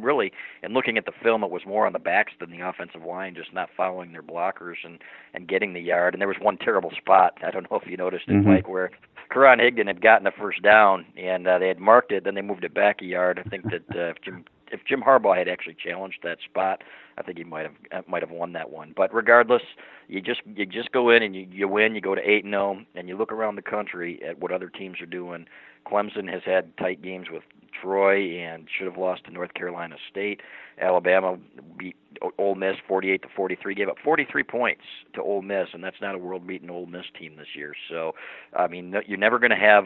really, 0.01 0.33
in 0.63 0.73
looking 0.73 0.99
at 0.99 1.05
the 1.07 1.13
film, 1.23 1.45
it 1.45 1.51
was 1.51 1.63
more 1.67 1.87
on 1.87 1.93
the 1.93 1.99
backs 1.99 2.33
than 2.41 2.51
the 2.51 2.67
offensive 2.67 3.03
line, 3.05 3.35
just 3.35 3.53
not 3.53 3.69
following 3.77 4.13
their 4.13 4.23
blockers 4.23 4.77
and 4.85 4.99
and 5.35 5.47
getting 5.47 5.73
the 5.73 5.81
yard. 5.81 6.15
And 6.15 6.21
there 6.21 6.29
was 6.29 6.39
one 6.41 6.57
terrible 6.57 6.91
spot. 6.97 7.39
I 7.45 7.51
don't 7.51 7.71
know 7.71 7.79
if 7.79 7.89
you 7.89 7.97
noticed 7.97 8.29
it, 8.29 8.33
mm-hmm. 8.33 8.49
Mike, 8.49 8.69
where 8.69 8.91
Karan 9.33 9.59
Higdon 9.59 9.87
had 9.87 10.03
gotten 10.03 10.25
the 10.25 10.33
first 10.33 10.63
down 10.63 11.07
and 11.17 11.47
uh, 11.47 11.59
they 11.59 11.69
had 11.69 11.79
marked 11.79 12.13
it, 12.13 12.25
then 12.25 12.35
they 12.35 12.43
moved 12.43 12.65
it 12.65 12.75
back 12.75 13.01
a 13.01 13.05
yard. 13.05 13.43
I 13.45 13.49
think 13.49 13.65
that 13.65 13.85
uh, 13.97 14.11
if 14.11 14.21
Jim 14.23 14.45
if 14.73 14.81
Jim 14.87 15.03
Harbaugh 15.03 15.37
had 15.37 15.49
actually 15.49 15.77
challenged 15.77 16.21
that 16.23 16.39
spot, 16.43 16.83
I 17.19 17.23
think 17.23 17.37
he 17.39 17.45
might 17.45 17.63
have 17.63 17.75
uh, 17.93 18.03
might 18.09 18.23
have 18.23 18.31
won 18.31 18.53
that 18.55 18.71
one. 18.71 18.95
But 18.97 19.15
regardless, 19.15 19.63
you 20.09 20.21
just 20.21 20.41
you 20.47 20.67
just 20.67 20.93
go 20.93 21.11
in 21.11 21.23
and 21.23 21.37
you 21.37 21.47
you 21.51 21.69
win. 21.69 21.95
You 21.95 22.01
go 22.01 22.15
to 22.15 22.23
eight 22.29 22.45
and 22.45 22.53
zero, 22.53 22.81
and 22.95 23.09
you 23.09 23.17
look 23.17 23.33
around 23.33 23.57
the 23.57 23.63
country 23.63 24.21
at 24.27 24.39
what 24.39 24.51
other 24.51 24.69
teams 24.69 25.01
are 25.01 25.07
doing. 25.07 25.47
Clemson 25.87 26.31
has 26.33 26.43
had 26.45 26.77
tight 26.77 27.03
games 27.03 27.29
with 27.31 27.43
Troy 27.81 28.39
and 28.39 28.69
should 28.77 28.87
have 28.87 28.97
lost 28.97 29.25
to 29.25 29.31
North 29.31 29.55
Carolina 29.55 29.97
State. 30.11 30.41
Alabama 30.81 31.39
beat 31.77 31.97
Ole 32.39 32.55
Miss 32.55 32.77
48 32.87 33.23
to 33.23 33.29
43, 33.35 33.75
gave 33.75 33.89
up 33.89 33.97
43 34.03 34.43
points 34.45 34.83
to 35.15 35.23
Ole 35.23 35.43
Miss, 35.43 35.69
and 35.73 35.83
that's 35.83 36.01
not 36.01 36.15
a 36.15 36.19
world-beaten 36.19 36.71
Ole 36.71 36.87
Miss 36.87 37.07
team 37.19 37.37
this 37.37 37.49
year. 37.55 37.75
So, 37.89 38.15
I 38.55 38.69
mean, 38.69 38.95
you're 39.07 39.19
never 39.19 39.39
going 39.39 39.51
to 39.51 39.57
have 39.57 39.85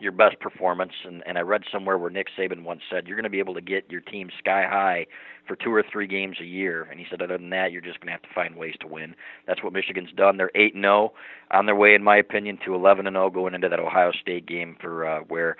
your 0.00 0.12
best 0.12 0.38
performance. 0.40 0.92
And, 1.04 1.22
and 1.26 1.38
I 1.38 1.42
read 1.42 1.62
somewhere 1.72 1.98
where 1.98 2.10
Nick 2.10 2.28
Saban 2.38 2.62
once 2.62 2.82
said, 2.90 3.06
you're 3.06 3.16
going 3.16 3.24
to 3.24 3.30
be 3.30 3.38
able 3.38 3.54
to 3.54 3.60
get 3.60 3.90
your 3.90 4.00
team 4.00 4.30
sky 4.38 4.64
high 4.68 5.06
for 5.46 5.56
two 5.56 5.72
or 5.72 5.84
three 5.90 6.06
games 6.06 6.36
a 6.40 6.44
year. 6.44 6.88
And 6.90 6.98
he 6.98 7.06
said, 7.10 7.22
other 7.22 7.38
than 7.38 7.50
that, 7.50 7.72
you're 7.72 7.82
just 7.82 8.00
going 8.00 8.08
to 8.08 8.12
have 8.12 8.22
to 8.22 8.34
find 8.34 8.56
ways 8.56 8.74
to 8.80 8.86
win. 8.86 9.14
That's 9.46 9.62
what 9.62 9.72
Michigan's 9.72 10.12
done. 10.16 10.36
They're 10.36 10.50
8 10.54 10.74
0 10.74 11.12
on 11.50 11.66
their 11.66 11.76
way, 11.76 11.94
in 11.94 12.02
my 12.02 12.16
opinion, 12.16 12.58
to 12.64 12.74
11 12.74 13.06
0 13.06 13.30
going 13.30 13.54
into 13.54 13.68
that 13.68 13.80
Ohio 13.80 14.12
State 14.12 14.46
game 14.46 14.76
for 14.80 15.06
uh, 15.06 15.20
where 15.28 15.56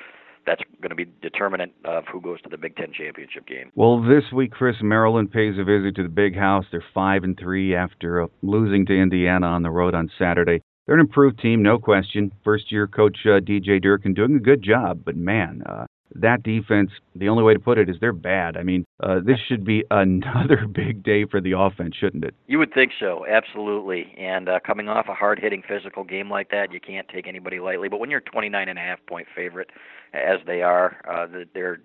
that's 0.46 0.62
going 0.80 0.90
to 0.90 0.96
be 0.96 1.06
determinant 1.20 1.72
of 1.84 2.04
who 2.10 2.20
goes 2.20 2.40
to 2.42 2.48
the 2.48 2.56
Big 2.56 2.76
Ten 2.76 2.92
championship 2.92 3.46
game. 3.46 3.72
Well, 3.74 4.00
this 4.00 4.24
week, 4.32 4.52
Chris 4.52 4.76
Maryland 4.80 5.32
pays 5.32 5.54
a 5.58 5.64
visit 5.64 5.96
to 5.96 6.04
the 6.04 6.08
Big 6.08 6.36
House. 6.36 6.64
They're 6.70 6.84
five 6.94 7.24
and 7.24 7.36
three 7.38 7.74
after 7.74 8.26
losing 8.42 8.86
to 8.86 8.96
Indiana 8.96 9.46
on 9.46 9.62
the 9.62 9.70
road 9.70 9.94
on 9.94 10.10
Saturday. 10.18 10.62
They're 10.86 10.94
an 10.94 11.00
improved 11.00 11.40
team, 11.40 11.62
no 11.62 11.78
question. 11.78 12.32
First 12.44 12.70
year 12.70 12.86
coach 12.86 13.18
uh, 13.24 13.40
DJ 13.40 13.82
Durkin 13.82 14.14
doing 14.14 14.36
a 14.36 14.40
good 14.40 14.62
job, 14.62 15.00
but 15.04 15.16
man, 15.16 15.62
uh, 15.66 15.86
that 16.14 16.44
defense, 16.44 16.90
the 17.14 17.28
only 17.28 17.42
way 17.42 17.54
to 17.54 17.58
put 17.58 17.76
it 17.76 17.88
is 17.90 17.96
they're 18.00 18.12
bad. 18.12 18.56
I 18.56 18.62
mean, 18.62 18.84
uh, 19.02 19.16
this 19.24 19.38
should 19.48 19.64
be 19.64 19.84
another 19.90 20.66
big 20.66 21.02
day 21.02 21.24
for 21.24 21.40
the 21.40 21.58
offense, 21.58 21.96
shouldn't 21.98 22.24
it? 22.24 22.34
You 22.46 22.58
would 22.58 22.72
think 22.72 22.92
so, 22.98 23.26
absolutely. 23.28 24.14
And 24.16 24.48
uh, 24.48 24.60
coming 24.64 24.88
off 24.88 25.06
a 25.08 25.14
hard-hitting 25.14 25.64
physical 25.68 26.04
game 26.04 26.30
like 26.30 26.50
that, 26.50 26.72
you 26.72 26.80
can't 26.80 27.08
take 27.08 27.26
anybody 27.26 27.58
lightly. 27.58 27.88
But 27.88 27.98
when 27.98 28.10
you're 28.10 28.20
29 28.20 28.68
and 28.68 28.78
a 28.78 28.82
half 28.82 28.98
point 29.08 29.26
favorite, 29.34 29.70
as 30.14 30.38
they 30.46 30.62
are, 30.62 30.96
uh, 31.10 31.26
they're 31.52 31.80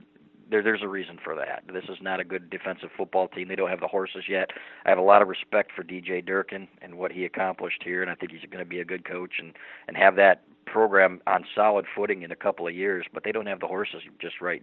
there, 0.51 0.61
there's 0.61 0.83
a 0.83 0.87
reason 0.87 1.17
for 1.23 1.35
that. 1.35 1.63
This 1.71 1.85
is 1.85 1.97
not 2.01 2.19
a 2.19 2.23
good 2.23 2.49
defensive 2.49 2.89
football 2.95 3.27
team. 3.29 3.47
They 3.47 3.55
don't 3.55 3.69
have 3.69 3.79
the 3.79 3.87
horses 3.87 4.25
yet. 4.27 4.51
I 4.85 4.89
have 4.89 4.97
a 4.97 5.03
lot 5.03 5.21
of 5.21 5.27
respect 5.27 5.71
for 5.75 5.83
DJ 5.83 6.23
Durkin 6.23 6.67
and 6.81 6.95
what 6.95 7.11
he 7.11 7.25
accomplished 7.25 7.81
here, 7.83 8.01
and 8.01 8.11
I 8.11 8.15
think 8.15 8.31
he's 8.31 8.41
going 8.49 8.63
to 8.63 8.69
be 8.69 8.81
a 8.81 8.85
good 8.85 9.05
coach 9.05 9.35
and 9.39 9.53
and 9.87 9.97
have 9.97 10.15
that 10.17 10.43
program 10.65 11.21
on 11.27 11.43
solid 11.55 11.85
footing 11.95 12.21
in 12.21 12.31
a 12.31 12.35
couple 12.35 12.67
of 12.67 12.75
years, 12.75 13.05
but 13.13 13.23
they 13.23 13.31
don't 13.31 13.47
have 13.47 13.59
the 13.59 13.67
horses 13.67 14.01
just 14.19 14.41
right 14.41 14.61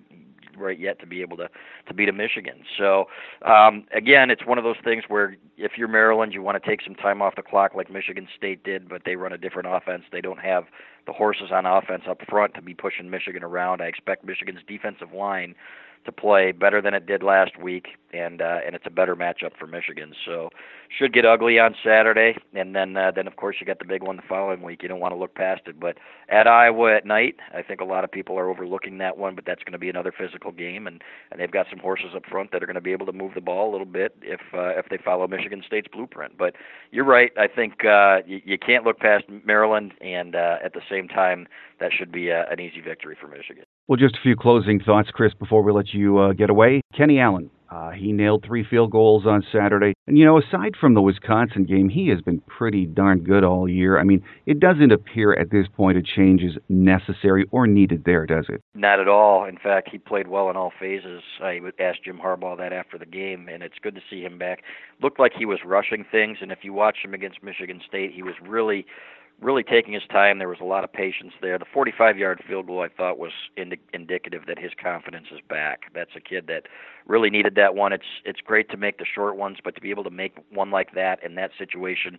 right 0.59 0.79
yet 0.79 0.99
to 1.01 1.07
be 1.07 1.21
able 1.21 1.37
to 1.39 1.49
to 1.87 1.95
beat 1.95 2.09
a 2.09 2.13
Michigan. 2.13 2.65
So 2.77 3.07
um, 3.43 3.85
again, 3.95 4.31
it's 4.31 4.47
one 4.47 4.59
of 4.59 4.65
those 4.65 4.77
things 4.85 5.05
where 5.09 5.37
if 5.57 5.73
you're 5.77 5.89
Maryland, 5.89 6.33
you 6.33 6.43
want 6.43 6.63
to 6.63 6.69
take 6.69 6.83
some 6.83 6.95
time 6.95 7.23
off 7.23 7.37
the 7.37 7.43
clock 7.43 7.75
like 7.75 7.91
Michigan 7.91 8.29
State 8.37 8.65
did, 8.65 8.89
but 8.89 9.03
they 9.05 9.17
run 9.17 9.33
a 9.33 9.39
different 9.39 9.69
offense. 9.71 10.05
They 10.13 10.21
don't 10.21 10.41
have 10.41 10.65
the 11.07 11.13
horses 11.13 11.51
on 11.51 11.67
offense 11.67 12.03
up 12.09 12.21
front 12.29 12.55
to 12.55 12.63
be 12.63 12.75
pushing 12.75 13.11
Michigan 13.11 13.43
around. 13.43 13.81
I 13.81 13.87
expect 13.87 14.25
Michigan's 14.25 14.61
defensive 14.67 15.13
line 15.13 15.55
to 16.05 16.13
play 16.13 16.53
better 16.53 16.81
than 16.81 16.95
it 16.95 17.07
did 17.07 17.23
last 17.23 17.59
week, 17.61 17.89
and 18.13 18.41
uh, 18.41 18.59
and 18.65 18.75
it's 18.75 18.87
a 18.87 18.91
better 18.91 19.15
matchup 19.15 19.57
for 19.59 19.67
Michigan. 19.67 20.13
So 20.25 20.51
should 20.97 21.13
get 21.13 21.27
ugly 21.27 21.59
on 21.59 21.75
Saturday, 21.85 22.37
and 22.55 22.75
then 22.75 22.97
uh, 22.97 23.11
then 23.15 23.27
of 23.27 23.37
course 23.37 23.57
you 23.61 23.67
got 23.67 23.79
the 23.79 23.85
big 23.85 24.03
one 24.03 24.17
the 24.17 24.23
following 24.29 24.63
week. 24.63 24.83
You 24.83 24.89
don't 24.89 25.01
want 25.01 25.13
to 25.13 25.19
look 25.19 25.35
past 25.35 25.63
it, 25.67 25.79
but 25.79 25.99
at 26.29 26.47
Iowa 26.47 26.97
at 26.97 27.05
night, 27.05 27.37
I 27.55 27.63
think 27.63 27.81
a 27.81 27.85
lot 27.85 28.05
of 28.05 28.11
people 28.11 28.39
are 28.39 28.49
overlooking 28.49 28.99
that 28.99 29.19
one, 29.19 29.35
but 29.35 29.45
that's 29.45 29.63
going 29.63 29.73
to 29.73 29.79
be 29.79 29.91
another 29.91 30.13
physical 30.17 30.53
game, 30.53 30.87
and 30.87 31.03
and 31.31 31.41
they've 31.41 31.51
got 31.51 31.67
some 31.71 31.79
horses 31.79 32.11
up 32.15 32.25
front 32.27 32.53
that 32.53 32.63
are 32.63 32.67
going 32.67 32.75
to 32.75 32.81
be 32.81 32.93
able 32.93 33.07
to 33.07 33.13
move 33.13 33.35
the 33.35 33.41
ball 33.41 33.71
a 33.71 33.73
little 33.73 33.87
bit 33.87 34.17
if 34.23 34.41
uh, 34.55 34.79
if 34.79 34.89
they 34.89 34.99
follow 34.99 35.27
Michigan 35.27 35.63
State's 35.67 35.89
blueprint. 35.89 36.39
But 36.39 36.55
you're 36.91 37.05
right. 37.05 37.33
I 37.37 37.47
think 37.49 37.85
uh, 37.85 38.19
you, 38.27 38.41
you 38.45 38.59
can't 38.59 38.85
look 38.85 38.99
past 38.99 39.25
Maryland, 39.45 39.93
and 40.01 40.35
uh, 40.35 40.57
at 40.65 40.73
the 40.73 40.83
same 40.91 41.09
time, 41.09 41.47
that 41.81 41.93
should 41.93 42.13
be 42.13 42.29
a, 42.29 42.49
an 42.49 42.61
easy 42.61 42.81
victory 42.81 43.17
for 43.21 43.29
Michigan. 43.29 43.65
Well, 43.89 43.97
just 43.97 44.17
a 44.17 44.23
few 44.23 44.37
closing 44.37 44.81
thoughts, 44.81 45.09
Chris, 45.11 45.33
before 45.33 45.63
we 45.63 45.73
let 45.73 45.95
you 45.95 46.19
uh, 46.19 46.33
get 46.35 46.51
away. 46.51 46.83
Kenny 46.95 47.19
Allen, 47.19 47.49
uh, 47.71 47.89
he 47.93 48.13
nailed 48.13 48.45
three 48.47 48.63
field 48.63 48.91
goals 48.91 49.25
on 49.25 49.43
Saturday. 49.51 49.95
And, 50.07 50.19
you 50.19 50.27
know, 50.27 50.39
aside 50.39 50.75
from 50.79 50.93
the 50.93 51.01
Wisconsin 51.01 51.65
game, 51.65 51.89
he 51.89 52.09
has 52.09 52.21
been 52.21 52.41
pretty 52.41 52.85
darn 52.85 53.21
good 53.21 53.45
all 53.45 53.67
year. 53.67 53.99
I 53.99 54.05
mean, 54.05 54.23
it 54.45 54.61
doesn't 54.61 54.93
appear 54.93 55.33
at 55.33 55.51
this 55.51 55.67
point 55.75 55.97
a 55.97 56.03
change 56.03 56.43
is 56.43 56.59
necessary 56.69 57.47
or 57.51 57.67
needed 57.67 58.05
there, 58.05 58.27
does 58.27 58.45
it? 58.51 58.61
Not 58.75 59.01
at 59.01 59.09
all. 59.09 59.47
In 59.47 59.57
fact, 59.57 59.89
he 59.91 59.97
played 59.97 60.29
well 60.29 60.51
in 60.51 60.57
all 60.57 60.73
phases. 60.79 61.23
I 61.43 61.59
asked 61.81 62.05
Jim 62.05 62.21
Harbaugh 62.23 62.59
that 62.59 62.75
after 62.75 62.99
the 62.99 63.07
game, 63.07 63.49
and 63.51 63.63
it's 63.63 63.79
good 63.83 63.95
to 63.95 64.03
see 64.11 64.21
him 64.21 64.37
back. 64.37 64.65
Looked 65.03 65.19
like 65.19 65.33
he 65.33 65.47
was 65.47 65.61
rushing 65.65 66.05
things, 66.11 66.39
and 66.43 66.53
if 66.53 66.59
you 66.61 66.75
watch 66.75 66.99
him 67.03 67.15
against 67.15 67.43
Michigan 67.43 67.81
State, 67.89 68.13
he 68.13 68.23
was 68.23 68.35
really 68.47 68.85
really 69.41 69.63
taking 69.63 69.93
his 69.93 70.03
time. 70.11 70.39
There 70.39 70.49
was 70.49 70.59
a 70.61 70.65
lot 70.65 70.85
of 70.85 70.93
patience 70.93 71.33
there. 71.41 71.59
The 71.59 71.65
45-yard 71.65 72.43
field 72.47 72.67
goal 72.67 72.83
I 72.83 72.89
thought 72.89 73.19
was 73.19 73.33
indi- 73.57 73.81
indicative 73.93 74.43
that 74.47 74.59
his 74.59 74.73
confidence 74.83 75.27
is 75.33 75.41
back. 75.49 75.93
That's 75.95 76.11
a 76.17 76.21
kid 76.21 76.47
that 76.49 76.65
really 77.07 77.31
needed 77.31 77.55
that 77.55 77.75
one. 77.75 77.93
It's 77.93 78.05
it's 78.25 78.41
great 78.41 78.69
to 78.71 78.77
make 78.77 78.99
the 78.99 79.05
short 79.05 79.37
ones, 79.37 79.59
but 79.63 79.75
to 79.77 79.81
be 79.81 79.91
able 79.91 80.05
to 80.05 80.11
make 80.11 80.37
one 80.51 80.71
like 80.71 80.95
that 80.95 81.23
in 81.23 81.37
that 81.37 81.53
situation, 81.57 82.19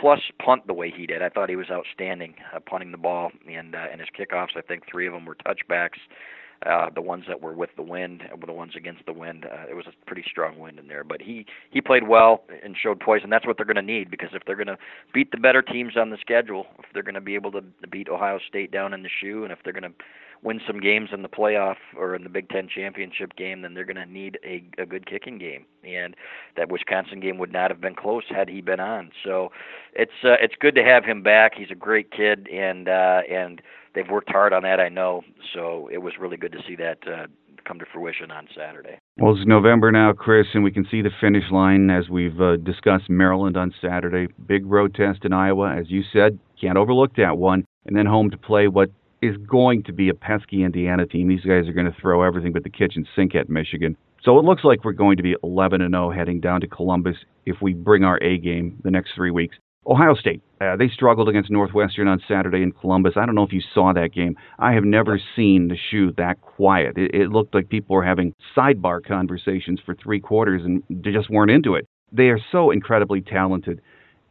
plus 0.00 0.20
punt 0.44 0.66
the 0.66 0.74
way 0.74 0.92
he 0.94 1.06
did, 1.06 1.22
I 1.22 1.28
thought 1.28 1.48
he 1.48 1.56
was 1.56 1.70
outstanding 1.70 2.34
uh, 2.54 2.60
punting 2.60 2.92
the 2.92 2.98
ball 2.98 3.32
and 3.50 3.74
uh, 3.74 3.86
and 3.90 4.00
his 4.00 4.10
kickoffs. 4.16 4.56
I 4.56 4.60
think 4.60 4.84
three 4.90 5.06
of 5.06 5.12
them 5.12 5.24
were 5.24 5.36
touchbacks. 5.36 5.98
Uh, 6.66 6.90
the 6.94 7.00
ones 7.00 7.24
that 7.26 7.40
were 7.40 7.54
with 7.54 7.70
the 7.76 7.82
wind, 7.82 8.22
were 8.38 8.46
the 8.46 8.52
ones 8.52 8.72
against 8.76 9.06
the 9.06 9.12
wind. 9.14 9.46
Uh, 9.46 9.64
it 9.70 9.74
was 9.74 9.86
a 9.86 10.06
pretty 10.06 10.22
strong 10.30 10.58
wind 10.58 10.78
in 10.78 10.88
there, 10.88 11.04
but 11.04 11.22
he 11.22 11.46
he 11.70 11.80
played 11.80 12.06
well 12.06 12.42
and 12.62 12.76
showed 12.76 13.00
poise, 13.00 13.22
and 13.22 13.32
that's 13.32 13.46
what 13.46 13.56
they're 13.56 13.64
going 13.64 13.76
to 13.76 13.82
need 13.82 14.10
because 14.10 14.28
if 14.34 14.44
they're 14.44 14.56
going 14.56 14.66
to 14.66 14.76
beat 15.14 15.30
the 15.30 15.38
better 15.38 15.62
teams 15.62 15.96
on 15.96 16.10
the 16.10 16.18
schedule, 16.20 16.66
if 16.78 16.84
they're 16.92 17.02
going 17.02 17.14
to 17.14 17.20
be 17.20 17.34
able 17.34 17.50
to 17.52 17.64
beat 17.90 18.10
Ohio 18.10 18.38
State 18.46 18.70
down 18.70 18.92
in 18.92 19.02
the 19.02 19.08
shoe, 19.08 19.42
and 19.42 19.52
if 19.52 19.60
they're 19.64 19.72
going 19.72 19.84
to 19.84 19.92
win 20.42 20.60
some 20.66 20.80
games 20.80 21.10
in 21.12 21.22
the 21.22 21.28
playoff 21.28 21.76
or 21.96 22.14
in 22.14 22.22
the 22.22 22.28
Big 22.28 22.48
Ten 22.48 22.68
championship 22.68 23.36
game, 23.36 23.62
then 23.62 23.74
they're 23.74 23.84
going 23.84 23.96
to 23.96 24.06
need 24.06 24.38
a, 24.44 24.62
a 24.78 24.86
good 24.86 25.06
kicking 25.06 25.38
game. 25.38 25.64
And 25.84 26.16
that 26.56 26.70
Wisconsin 26.70 27.20
game 27.20 27.38
would 27.38 27.52
not 27.52 27.70
have 27.70 27.80
been 27.80 27.94
close 27.94 28.24
had 28.28 28.48
he 28.48 28.60
been 28.60 28.80
on. 28.80 29.10
So 29.24 29.50
it's 29.94 30.12
uh, 30.24 30.36
it's 30.40 30.54
good 30.58 30.74
to 30.76 30.84
have 30.84 31.04
him 31.04 31.22
back. 31.22 31.52
He's 31.56 31.70
a 31.70 31.74
great 31.74 32.10
kid, 32.10 32.48
and 32.48 32.88
uh, 32.88 33.22
and 33.30 33.60
they've 33.94 34.08
worked 34.08 34.30
hard 34.30 34.52
on 34.52 34.62
that. 34.62 34.80
I 34.80 34.88
know. 34.88 35.22
So 35.54 35.88
it 35.92 35.98
was 35.98 36.14
really 36.18 36.36
good 36.36 36.52
to 36.52 36.58
see 36.66 36.76
that. 36.76 36.98
Uh, 37.06 37.26
come 37.64 37.78
to 37.78 37.86
fruition 37.92 38.30
on 38.30 38.48
Saturday. 38.56 38.98
Well, 39.18 39.36
it's 39.36 39.46
November 39.46 39.92
now, 39.92 40.12
Chris, 40.12 40.46
and 40.54 40.64
we 40.64 40.72
can 40.72 40.86
see 40.90 41.02
the 41.02 41.10
finish 41.20 41.44
line 41.50 41.90
as 41.90 42.08
we've 42.08 42.40
uh, 42.40 42.56
discussed 42.56 43.08
Maryland 43.08 43.56
on 43.56 43.72
Saturday. 43.80 44.32
Big 44.46 44.66
road 44.66 44.94
test 44.94 45.24
in 45.24 45.32
Iowa, 45.32 45.76
as 45.78 45.90
you 45.90 46.02
said. 46.12 46.38
Can't 46.60 46.78
overlook 46.78 47.14
that 47.16 47.38
one. 47.38 47.64
And 47.86 47.96
then 47.96 48.06
home 48.06 48.30
to 48.30 48.38
play 48.38 48.68
what 48.68 48.90
is 49.22 49.36
going 49.46 49.82
to 49.84 49.92
be 49.92 50.08
a 50.08 50.14
pesky 50.14 50.64
Indiana 50.64 51.06
team. 51.06 51.28
These 51.28 51.44
guys 51.44 51.68
are 51.68 51.72
going 51.72 51.90
to 51.90 52.00
throw 52.00 52.22
everything 52.22 52.52
but 52.52 52.64
the 52.64 52.70
kitchen 52.70 53.06
sink 53.14 53.34
at 53.34 53.48
Michigan. 53.48 53.96
So 54.22 54.38
it 54.38 54.44
looks 54.44 54.64
like 54.64 54.84
we're 54.84 54.92
going 54.92 55.16
to 55.16 55.22
be 55.22 55.34
11 55.42 55.80
and 55.80 55.94
0 55.94 56.10
heading 56.10 56.40
down 56.40 56.60
to 56.60 56.66
Columbus 56.66 57.16
if 57.46 57.56
we 57.62 57.72
bring 57.72 58.04
our 58.04 58.18
A 58.22 58.38
game 58.38 58.78
the 58.84 58.90
next 58.90 59.12
three 59.14 59.30
weeks. 59.30 59.56
Ohio 59.86 60.14
State, 60.14 60.42
uh, 60.60 60.76
they 60.76 60.88
struggled 60.88 61.28
against 61.30 61.50
Northwestern 61.50 62.06
on 62.06 62.20
Saturday 62.28 62.62
in 62.62 62.70
Columbus. 62.70 63.14
I 63.16 63.24
don't 63.24 63.34
know 63.34 63.44
if 63.44 63.52
you 63.52 63.62
saw 63.72 63.94
that 63.94 64.12
game. 64.12 64.36
I 64.58 64.72
have 64.72 64.84
never 64.84 65.18
seen 65.34 65.68
the 65.68 65.76
shoe 65.90 66.12
that 66.18 66.42
quiet. 66.42 66.98
It, 66.98 67.14
it 67.14 67.30
looked 67.30 67.54
like 67.54 67.70
people 67.70 67.96
were 67.96 68.04
having 68.04 68.34
sidebar 68.54 69.02
conversations 69.02 69.80
for 69.84 69.94
three 69.94 70.20
quarters 70.20 70.62
and 70.64 70.82
they 70.90 71.12
just 71.12 71.30
weren't 71.30 71.50
into 71.50 71.76
it. 71.76 71.86
They 72.12 72.28
are 72.28 72.38
so 72.52 72.70
incredibly 72.70 73.22
talented. 73.22 73.80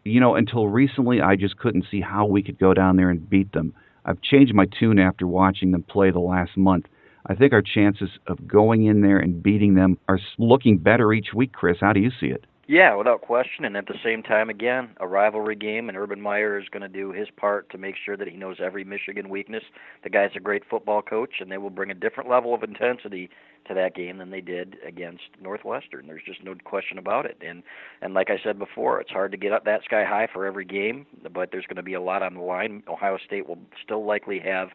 You 0.05 0.19
know, 0.19 0.35
until 0.35 0.67
recently, 0.67 1.19
I 1.19 1.35
just 1.35 1.57
couldn't 1.57 1.85
see 1.89 1.99
how 1.99 2.27
we 2.27 2.43
could 2.43 2.59
go 2.59 2.75
down 2.75 2.95
there 2.95 3.09
and 3.09 3.27
beat 3.27 3.51
them. 3.51 3.73
I've 4.05 4.21
changed 4.21 4.53
my 4.53 4.67
tune 4.79 4.99
after 4.99 5.25
watching 5.25 5.71
them 5.71 5.83
play 5.83 6.11
the 6.11 6.19
last 6.19 6.57
month. 6.57 6.85
I 7.25 7.33
think 7.33 7.53
our 7.53 7.63
chances 7.63 8.09
of 8.27 8.47
going 8.47 8.85
in 8.85 9.01
there 9.01 9.17
and 9.17 9.41
beating 9.41 9.73
them 9.73 9.97
are 10.07 10.19
looking 10.37 10.77
better 10.77 11.11
each 11.11 11.33
week, 11.33 11.53
Chris. 11.53 11.77
How 11.81 11.91
do 11.93 11.99
you 11.99 12.11
see 12.19 12.27
it? 12.27 12.45
Yeah, 12.69 12.93
without 12.93 13.21
question. 13.21 13.65
And 13.65 13.75
at 13.75 13.87
the 13.87 13.97
same 14.03 14.21
time, 14.21 14.51
again, 14.51 14.91
a 14.97 15.07
rivalry 15.07 15.55
game, 15.55 15.89
and 15.89 15.97
Urban 15.97 16.21
Meyer 16.21 16.59
is 16.59 16.69
going 16.69 16.83
to 16.83 16.87
do 16.87 17.11
his 17.11 17.27
part 17.35 17.67
to 17.71 17.79
make 17.79 17.95
sure 18.05 18.15
that 18.15 18.27
he 18.27 18.37
knows 18.37 18.57
every 18.63 18.83
Michigan 18.83 19.27
weakness. 19.27 19.63
The 20.03 20.11
guy's 20.11 20.29
a 20.35 20.39
great 20.39 20.61
football 20.69 21.01
coach, 21.01 21.37
and 21.39 21.51
they 21.51 21.57
will 21.57 21.71
bring 21.71 21.89
a 21.89 21.95
different 21.95 22.29
level 22.29 22.53
of 22.53 22.61
intensity 22.61 23.31
to 23.67 23.73
that 23.73 23.95
game 23.95 24.19
than 24.19 24.29
they 24.29 24.41
did 24.41 24.75
against 24.87 25.23
Northwestern. 25.41 26.05
There's 26.05 26.21
just 26.23 26.43
no 26.43 26.53
question 26.63 26.99
about 26.99 27.25
it. 27.25 27.41
And 27.43 27.63
and 28.03 28.13
like 28.13 28.29
I 28.29 28.37
said 28.43 28.59
before, 28.59 29.01
it's 29.01 29.09
hard 29.09 29.31
to 29.31 29.37
get 29.39 29.51
up 29.51 29.65
that 29.65 29.83
sky 29.83 30.03
high 30.05 30.27
for 30.31 30.45
every 30.45 30.65
game, 30.65 31.07
but 31.33 31.49
there's 31.51 31.65
going 31.65 31.77
to 31.77 31.81
be 31.81 31.95
a 31.95 32.01
lot 32.01 32.21
on 32.21 32.35
the 32.35 32.41
line. 32.41 32.83
Ohio 32.87 33.17
State 33.25 33.47
will 33.49 33.57
still 33.83 34.05
likely 34.05 34.37
have 34.41 34.69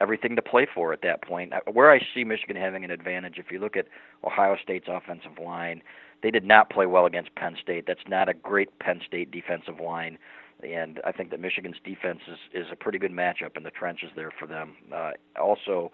everything 0.00 0.34
to 0.34 0.42
play 0.42 0.66
for 0.74 0.92
at 0.92 1.02
that 1.02 1.22
point. 1.22 1.52
Where 1.72 1.92
I 1.92 2.00
see 2.12 2.24
Michigan 2.24 2.56
having 2.56 2.84
an 2.84 2.90
advantage, 2.90 3.38
if 3.38 3.52
you 3.52 3.60
look 3.60 3.76
at 3.76 3.86
Ohio 4.24 4.56
State's 4.62 4.88
offensive 4.88 5.38
line 5.40 5.80
they 6.22 6.30
did 6.30 6.44
not 6.44 6.70
play 6.70 6.86
well 6.86 7.06
against 7.06 7.34
Penn 7.34 7.56
State. 7.60 7.84
That's 7.86 8.06
not 8.08 8.28
a 8.28 8.34
great 8.34 8.78
Penn 8.78 9.00
State 9.06 9.30
defensive 9.30 9.80
line, 9.80 10.18
and 10.62 11.00
I 11.04 11.12
think 11.12 11.30
that 11.30 11.40
Michigan's 11.40 11.76
defense 11.84 12.20
is 12.28 12.38
is 12.52 12.66
a 12.72 12.76
pretty 12.76 12.98
good 12.98 13.12
matchup 13.12 13.56
in 13.56 13.62
the 13.62 13.70
trenches 13.70 14.10
there 14.16 14.32
for 14.38 14.46
them. 14.46 14.76
Uh, 14.94 15.12
also, 15.40 15.92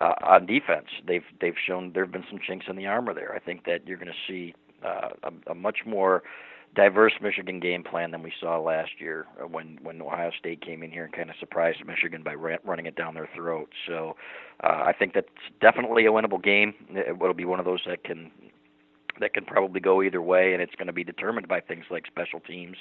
uh, 0.00 0.14
on 0.22 0.46
defense, 0.46 0.88
they've 1.06 1.24
they've 1.40 1.54
shown 1.66 1.92
there 1.92 2.04
have 2.04 2.12
been 2.12 2.24
some 2.28 2.38
chinks 2.44 2.66
in 2.68 2.76
the 2.76 2.86
armor 2.86 3.14
there. 3.14 3.34
I 3.34 3.38
think 3.38 3.64
that 3.64 3.86
you're 3.86 3.98
going 3.98 4.12
to 4.12 4.32
see 4.32 4.54
uh, 4.84 5.10
a, 5.22 5.52
a 5.52 5.54
much 5.54 5.78
more 5.86 6.22
diverse 6.74 7.12
Michigan 7.20 7.60
game 7.60 7.82
plan 7.84 8.10
than 8.10 8.22
we 8.22 8.32
saw 8.40 8.58
last 8.58 8.90
year 8.98 9.26
uh, 9.40 9.46
when 9.46 9.78
when 9.82 10.02
Ohio 10.02 10.30
State 10.38 10.60
came 10.60 10.82
in 10.82 10.90
here 10.90 11.04
and 11.04 11.12
kind 11.12 11.30
of 11.30 11.36
surprised 11.38 11.84
Michigan 11.86 12.22
by 12.22 12.34
ra- 12.34 12.56
running 12.64 12.86
it 12.86 12.96
down 12.96 13.14
their 13.14 13.28
throat. 13.34 13.70
So 13.86 14.16
uh, 14.62 14.82
I 14.84 14.92
think 14.92 15.14
that's 15.14 15.28
definitely 15.60 16.06
a 16.06 16.10
winnable 16.10 16.42
game. 16.42 16.74
It 16.90 17.18
will 17.18 17.34
be 17.34 17.44
one 17.44 17.58
of 17.58 17.64
those 17.64 17.82
that 17.86 18.04
can 18.04 18.30
that 19.20 19.34
can 19.34 19.44
probably 19.44 19.80
go 19.80 20.02
either 20.02 20.22
way, 20.22 20.52
and 20.52 20.62
it's 20.62 20.74
going 20.74 20.86
to 20.86 20.92
be 20.92 21.04
determined 21.04 21.48
by 21.48 21.60
things 21.60 21.84
like 21.90 22.06
special 22.06 22.40
teams. 22.40 22.76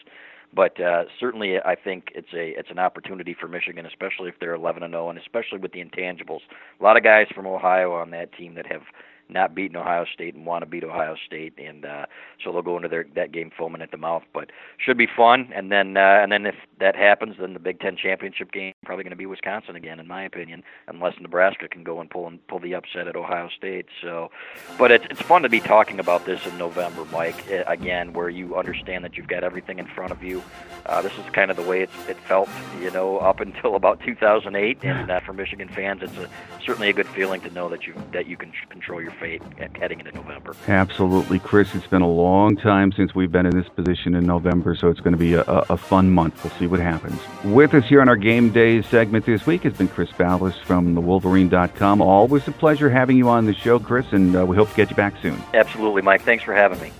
But 0.56 0.80
uh, 0.80 1.06
certainly, 1.20 1.58
I 1.60 1.76
think 1.76 2.10
it's 2.14 2.34
a 2.34 2.58
it's 2.58 2.70
an 2.70 2.80
opportunity 2.80 3.36
for 3.40 3.48
Michigan, 3.48 3.86
especially 3.86 4.30
if 4.30 4.36
they're 4.40 4.54
11 4.54 4.84
and 4.84 4.94
0, 4.94 5.10
and 5.10 5.20
especially 5.20 5.58
with 5.60 5.72
the 5.72 5.84
intangibles. 5.84 6.42
A 6.80 6.84
lot 6.84 6.98
of 6.98 7.04
guys 7.04 7.28
from 7.34 7.48
Ohio 7.48 7.94
on 7.94 8.12
that 8.12 8.34
team 8.34 8.56
that 8.56 8.68
have 8.68 8.84
not 9.30 9.56
beaten 9.56 9.78
Ohio 9.78 10.06
State 10.14 10.36
and 10.36 10.46
want 10.46 10.62
to 10.62 10.70
beat 10.70 10.84
Ohio 10.84 11.16
State, 11.26 11.54
and 11.58 11.86
uh, 11.86 12.06
so 12.44 12.52
they'll 12.52 12.62
go 12.62 12.76
into 12.78 12.90
their 12.90 13.06
that 13.16 13.32
game 13.32 13.52
foaming 13.58 13.82
at 13.82 13.92
the 13.92 13.98
mouth. 13.98 14.24
But 14.34 14.52
should 14.78 14.98
be 14.98 15.08
fun, 15.08 15.50
and 15.56 15.72
then 15.72 15.98
uh, 15.98 16.20
and 16.22 16.32
then 16.32 16.46
if 16.46 16.56
that 16.80 16.96
happens, 16.96 17.36
then 17.40 17.54
the 17.54 17.60
Big 17.60 17.80
Ten 17.80 17.98
championship 17.98 18.52
game 18.52 18.73
probably 18.84 19.04
going 19.04 19.12
to 19.12 19.18
be 19.18 19.26
Wisconsin 19.26 19.76
again, 19.76 20.00
in 20.00 20.08
my 20.08 20.24
opinion, 20.24 20.64
unless 20.88 21.14
Nebraska 21.20 21.68
can 21.68 21.84
go 21.84 22.00
and 22.00 22.10
pull 22.10 22.28
and 22.28 22.46
pull 22.48 22.60
the 22.60 22.76
upset 22.76 23.08
at 23.08 23.16
Ohio 23.16 23.50
State. 23.56 23.88
So, 24.02 24.32
but 24.78 24.92
it's 24.92 25.06
it's 25.10 25.22
fun 25.22 25.44
to 25.44 25.50
be 25.50 25.60
talking 25.60 26.00
about 26.00 26.26
this 26.26 26.46
in 26.46 26.58
November, 26.58 27.06
Mike. 27.06 27.50
Eh, 27.50 27.64
again, 27.68 28.14
where 28.14 28.30
you 28.30 28.56
understand 28.56 29.04
that 29.04 29.18
you've 29.18 29.28
got 29.28 29.44
everything 29.44 29.80
in 29.80 29.86
front 29.88 30.12
of 30.12 30.24
you. 30.24 30.44
Uh, 30.86 31.02
this 31.02 31.14
is 31.14 31.26
kind 31.32 31.50
of 31.50 31.58
the 31.58 31.64
way 31.64 31.82
it's, 31.82 32.08
it 32.10 32.18
felt, 32.18 32.50
you 32.82 32.92
know, 32.92 33.18
up 33.18 33.40
until 33.40 33.76
about 33.76 34.02
2008. 34.02 34.84
And 34.84 35.10
uh, 35.10 35.20
for 35.22 35.34
Michigan 35.34 35.70
fans, 35.70 36.02
it's 36.04 36.18
a, 36.18 36.30
certainly 36.66 36.90
a 36.90 36.94
good 36.94 37.08
feeling 37.08 37.42
to 37.42 37.50
know 37.52 37.70
that 37.70 37.88
you 37.88 37.94
that 38.12 38.28
you 38.28 38.38
can 38.38 38.52
control 38.70 39.02
your 39.02 39.12
fate 39.12 39.42
heading 39.80 40.00
into 40.00 40.12
November. 40.12 40.56
Absolutely, 40.68 41.40
Chris. 41.40 41.74
It's 41.76 41.88
been 41.88 42.02
a 42.02 42.10
long 42.10 42.58
time 42.58 42.92
since 42.92 43.16
we've 43.16 43.32
been 43.32 43.46
in 43.46 43.56
this 43.58 43.70
position 43.70 44.16
in 44.16 44.26
November, 44.26 44.76
so 44.76 44.90
it's 44.90 45.00
going 45.00 45.14
to 45.14 45.18
be 45.18 45.34
a, 45.34 45.44
a 45.44 45.78
fun 45.78 46.12
month. 46.12 46.44
We'll 46.44 46.54
see 46.54 46.68
what 46.68 46.80
happens. 46.80 47.20
With 47.44 47.74
us 47.74 47.86
here 47.86 48.02
on 48.02 48.10
our 48.10 48.16
game 48.16 48.52
day 48.52 48.73
segment 48.82 49.26
this 49.26 49.46
week 49.46 49.64
has 49.64 49.74
been 49.74 49.88
Chris 49.88 50.12
Balas 50.12 50.58
from 50.58 50.96
thewolverine.com. 50.96 52.02
Always 52.02 52.48
a 52.48 52.52
pleasure 52.52 52.90
having 52.90 53.18
you 53.18 53.30
on 53.30 53.46
the 53.46 53.54
show, 53.54 53.80
Chris, 53.80 54.06
and 54.12 54.36
uh, 54.36 54.46
we 54.46 54.56
hope 54.56 54.70
to 54.70 54.76
get 54.76 54.90
you 54.90 54.96
back 54.96 55.14
soon. 55.22 55.42
Absolutely, 55.54 56.02
Mike. 56.02 56.22
Thanks 56.22 56.44
for 56.44 56.54
having 56.54 56.82
me. 56.82 56.92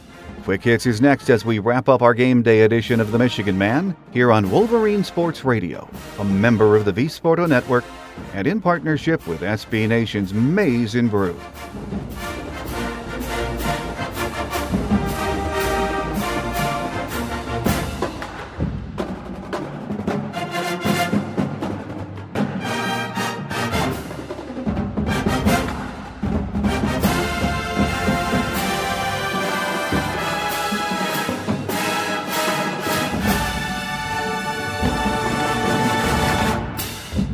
Quick 0.44 0.62
Hits 0.62 0.86
is 0.86 1.00
next 1.00 1.30
as 1.30 1.46
we 1.46 1.60
wrap 1.60 1.88
up 1.88 2.02
our 2.02 2.14
game 2.14 2.42
day 2.42 2.62
edition 2.62 3.00
of 3.00 3.12
the 3.12 3.18
Michigan 3.18 3.58
Man 3.58 3.96
here 4.12 4.32
on 4.32 4.52
Wolverine 4.52 5.04
Sports 5.04 5.46
Radio, 5.46 5.90
a 6.20 6.24
member 6.26 6.76
of 6.76 6.84
the 6.84 6.92
V 6.92 7.06
Sporto 7.06 7.48
Network 7.48 7.86
and 8.34 8.46
in 8.46 8.62
partnership 8.62 9.26
with 9.26 9.42
SB 9.42 9.88
Nation's 9.88 10.34
Maize 10.34 10.96
n 10.96 11.08
Brew. 11.08 11.40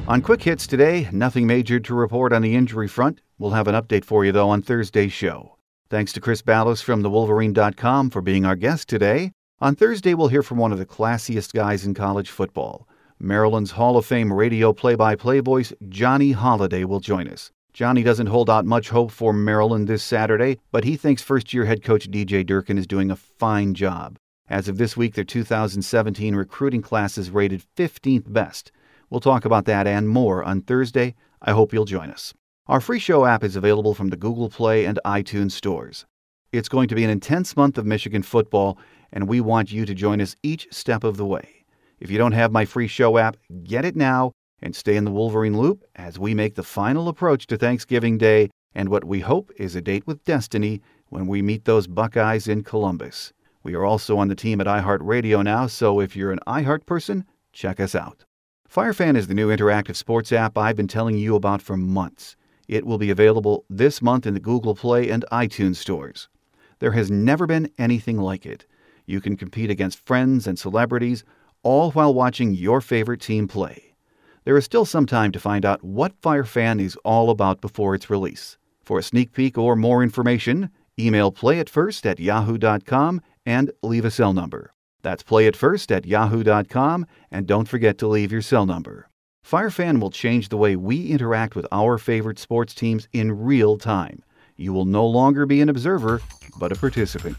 On 0.09 0.23
Quick 0.23 0.41
Hits 0.41 0.65
today, 0.65 1.07
nothing 1.11 1.45
major 1.45 1.79
to 1.81 1.93
report 1.93 2.33
on 2.33 2.41
the 2.41 2.55
injury 2.55 2.87
front. 2.87 3.21
We'll 3.37 3.51
have 3.51 3.67
an 3.67 3.75
update 3.75 4.03
for 4.03 4.25
you, 4.25 4.31
though, 4.31 4.49
on 4.49 4.63
Thursday's 4.63 5.13
show. 5.13 5.55
Thanks 5.91 6.13
to 6.13 6.19
Chris 6.19 6.41
Balas 6.41 6.81
from 6.81 7.03
TheWolverine.com 7.03 8.09
for 8.09 8.19
being 8.19 8.43
our 8.43 8.55
guest 8.55 8.89
today. 8.89 9.33
On 9.59 9.75
Thursday, 9.75 10.15
we'll 10.15 10.29
hear 10.29 10.41
from 10.41 10.57
one 10.57 10.71
of 10.71 10.79
the 10.79 10.85
classiest 10.87 11.53
guys 11.53 11.85
in 11.85 11.93
college 11.93 12.31
football. 12.31 12.87
Maryland's 13.19 13.69
Hall 13.69 13.97
of 13.97 14.05
Fame 14.07 14.33
radio 14.33 14.73
play 14.73 14.95
by 14.95 15.15
play 15.15 15.41
voice, 15.41 15.73
Johnny 15.89 16.31
Holliday, 16.31 16.85
will 16.85 17.01
join 17.01 17.27
us. 17.27 17.51
Johnny 17.71 18.01
doesn't 18.01 18.25
hold 18.25 18.49
out 18.49 18.65
much 18.65 18.89
hope 18.89 19.11
for 19.11 19.31
Maryland 19.31 19.87
this 19.87 20.01
Saturday, 20.01 20.57
but 20.71 20.85
he 20.85 20.97
thinks 20.97 21.21
first 21.21 21.53
year 21.53 21.65
head 21.65 21.83
coach 21.83 22.09
DJ 22.09 22.43
Durkin 22.43 22.79
is 22.79 22.87
doing 22.87 23.11
a 23.11 23.15
fine 23.15 23.75
job. 23.75 24.17
As 24.49 24.67
of 24.67 24.79
this 24.79 24.97
week, 24.97 25.13
their 25.13 25.23
2017 25.23 26.33
recruiting 26.33 26.81
class 26.81 27.15
is 27.15 27.29
rated 27.29 27.63
15th 27.77 28.33
best. 28.33 28.71
We'll 29.09 29.19
talk 29.19 29.45
about 29.45 29.65
that 29.65 29.87
and 29.87 30.07
more 30.07 30.43
on 30.43 30.61
Thursday. 30.61 31.15
I 31.41 31.51
hope 31.51 31.73
you'll 31.73 31.85
join 31.85 32.11
us. 32.11 32.33
Our 32.67 32.79
free 32.79 32.99
show 32.99 33.25
app 33.25 33.43
is 33.43 33.55
available 33.55 33.95
from 33.95 34.09
the 34.09 34.17
Google 34.17 34.49
Play 34.49 34.85
and 34.85 34.99
iTunes 35.03 35.51
stores. 35.51 36.05
It's 36.51 36.69
going 36.69 36.87
to 36.89 36.95
be 36.95 37.03
an 37.03 37.09
intense 37.09 37.57
month 37.57 37.77
of 37.77 37.85
Michigan 37.85 38.21
football, 38.21 38.77
and 39.11 39.27
we 39.27 39.41
want 39.41 39.71
you 39.71 39.85
to 39.85 39.95
join 39.95 40.21
us 40.21 40.35
each 40.43 40.67
step 40.71 41.03
of 41.03 41.17
the 41.17 41.25
way. 41.25 41.65
If 41.99 42.11
you 42.11 42.17
don't 42.17 42.33
have 42.33 42.51
my 42.51 42.65
free 42.65 42.87
show 42.87 43.17
app, 43.17 43.37
get 43.63 43.85
it 43.85 43.95
now 43.95 44.31
and 44.61 44.75
stay 44.75 44.95
in 44.95 45.05
the 45.05 45.11
Wolverine 45.11 45.57
loop 45.57 45.83
as 45.95 46.19
we 46.19 46.33
make 46.33 46.55
the 46.55 46.63
final 46.63 47.07
approach 47.07 47.47
to 47.47 47.57
Thanksgiving 47.57 48.17
Day 48.17 48.49
and 48.75 48.89
what 48.89 49.05
we 49.05 49.19
hope 49.19 49.51
is 49.57 49.75
a 49.75 49.81
date 49.81 50.05
with 50.05 50.23
destiny 50.23 50.81
when 51.07 51.27
we 51.27 51.41
meet 51.41 51.65
those 51.65 51.87
Buckeyes 51.87 52.47
in 52.47 52.63
Columbus. 52.63 53.33
We 53.63 53.73
are 53.73 53.85
also 53.85 54.17
on 54.17 54.27
the 54.27 54.35
team 54.35 54.61
at 54.61 54.67
iHeartRadio 54.67 55.43
now, 55.43 55.67
so 55.67 55.99
if 55.99 56.15
you're 56.15 56.31
an 56.31 56.39
iHeart 56.47 56.85
person, 56.85 57.25
check 57.51 57.79
us 57.79 57.95
out. 57.95 58.25
FireFan 58.71 59.17
is 59.17 59.25
the 59.25 59.33
new 59.33 59.49
interactive 59.49 59.95
sports 59.95 60.31
app 60.31 60.55
I've 60.55 60.75
been 60.75 60.87
telling 60.87 61.17
you 61.17 61.35
about 61.35 61.59
for 61.59 61.75
months. 61.75 62.35
It 62.67 62.85
will 62.85 62.99
be 62.99 63.09
available 63.09 63.65
this 63.67 63.99
month 63.99 64.27
in 64.27 64.35
the 64.35 64.39
Google 64.39 64.75
Play 64.75 65.09
and 65.09 65.25
iTunes 65.31 65.77
stores. 65.77 66.29
There 66.77 66.91
has 66.91 67.09
never 67.09 67.47
been 67.47 67.71
anything 67.79 68.17
like 68.17 68.45
it. 68.45 68.67
You 69.07 69.21
can 69.21 69.37
compete 69.37 69.71
against 69.71 70.05
friends 70.05 70.45
and 70.45 70.59
celebrities, 70.59 71.23
all 71.63 71.89
while 71.93 72.13
watching 72.13 72.53
your 72.53 72.79
favorite 72.79 73.21
team 73.21 73.47
play. 73.47 73.95
There 74.43 74.55
is 74.55 74.65
still 74.65 74.85
some 74.85 75.07
time 75.07 75.31
to 75.31 75.39
find 75.39 75.65
out 75.65 75.83
what 75.83 76.21
FireFan 76.21 76.79
is 76.79 76.95
all 76.97 77.31
about 77.31 77.61
before 77.61 77.95
its 77.95 78.11
release. 78.11 78.59
For 78.83 78.99
a 78.99 79.03
sneak 79.03 79.33
peek 79.33 79.57
or 79.57 79.75
more 79.75 80.03
information, 80.03 80.69
email 80.99 81.31
playitfirst 81.31 82.05
at 82.05 82.19
yahoo.com 82.19 83.21
and 83.47 83.71
leave 83.81 84.05
a 84.05 84.11
cell 84.11 84.31
number. 84.31 84.75
That's 85.01 85.23
playitfirst 85.23 85.95
at 85.95 86.05
yahoo.com, 86.05 87.05
and 87.31 87.47
don't 87.47 87.67
forget 87.67 87.97
to 87.99 88.07
leave 88.07 88.31
your 88.31 88.41
cell 88.41 88.65
number. 88.65 89.09
FireFan 89.45 89.99
will 89.99 90.11
change 90.11 90.49
the 90.49 90.57
way 90.57 90.75
we 90.75 91.07
interact 91.07 91.55
with 91.55 91.65
our 91.71 91.97
favorite 91.97 92.39
sports 92.39 92.73
teams 92.73 93.07
in 93.13 93.31
real 93.31 93.77
time. 93.77 94.23
You 94.57 94.73
will 94.73 94.85
no 94.85 95.05
longer 95.05 95.45
be 95.45 95.61
an 95.61 95.69
observer, 95.69 96.21
but 96.59 96.71
a 96.71 96.75
participant. 96.75 97.37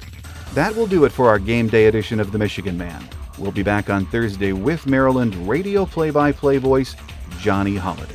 That 0.55 0.75
will 0.75 0.87
do 0.87 1.05
it 1.05 1.12
for 1.12 1.29
our 1.29 1.38
game 1.38 1.68
day 1.68 1.87
edition 1.87 2.18
of 2.18 2.33
the 2.33 2.38
Michigan 2.38 2.77
Man. 2.77 3.07
We'll 3.38 3.53
be 3.53 3.62
back 3.62 3.90
on 3.90 4.07
Thursday 4.07 4.53
with 4.53 4.87
Maryland 4.87 5.35
radio 5.49 5.87
play 5.87 6.11
by 6.11 6.33
play 6.33 6.59
voice, 6.59 6.96
Johnny 7.40 7.77
Holliday. 7.77 8.14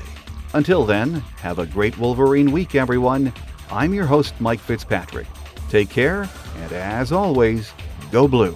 Until 0.54 0.86
then, 0.86 1.14
have 1.38 1.60
a 1.60 1.66
great 1.66 1.98
Wolverine 1.98 2.52
week, 2.52 2.76
everyone. 2.76 3.32
I'm 3.72 3.94
your 3.94 4.06
host, 4.06 4.34
Mike 4.40 4.60
Fitzpatrick. 4.60 5.28
Take 5.70 5.90
care, 5.90 6.30
and 6.58 6.72
as 6.74 7.12
always, 7.12 7.72
go 8.12 8.28
blue. 8.28 8.56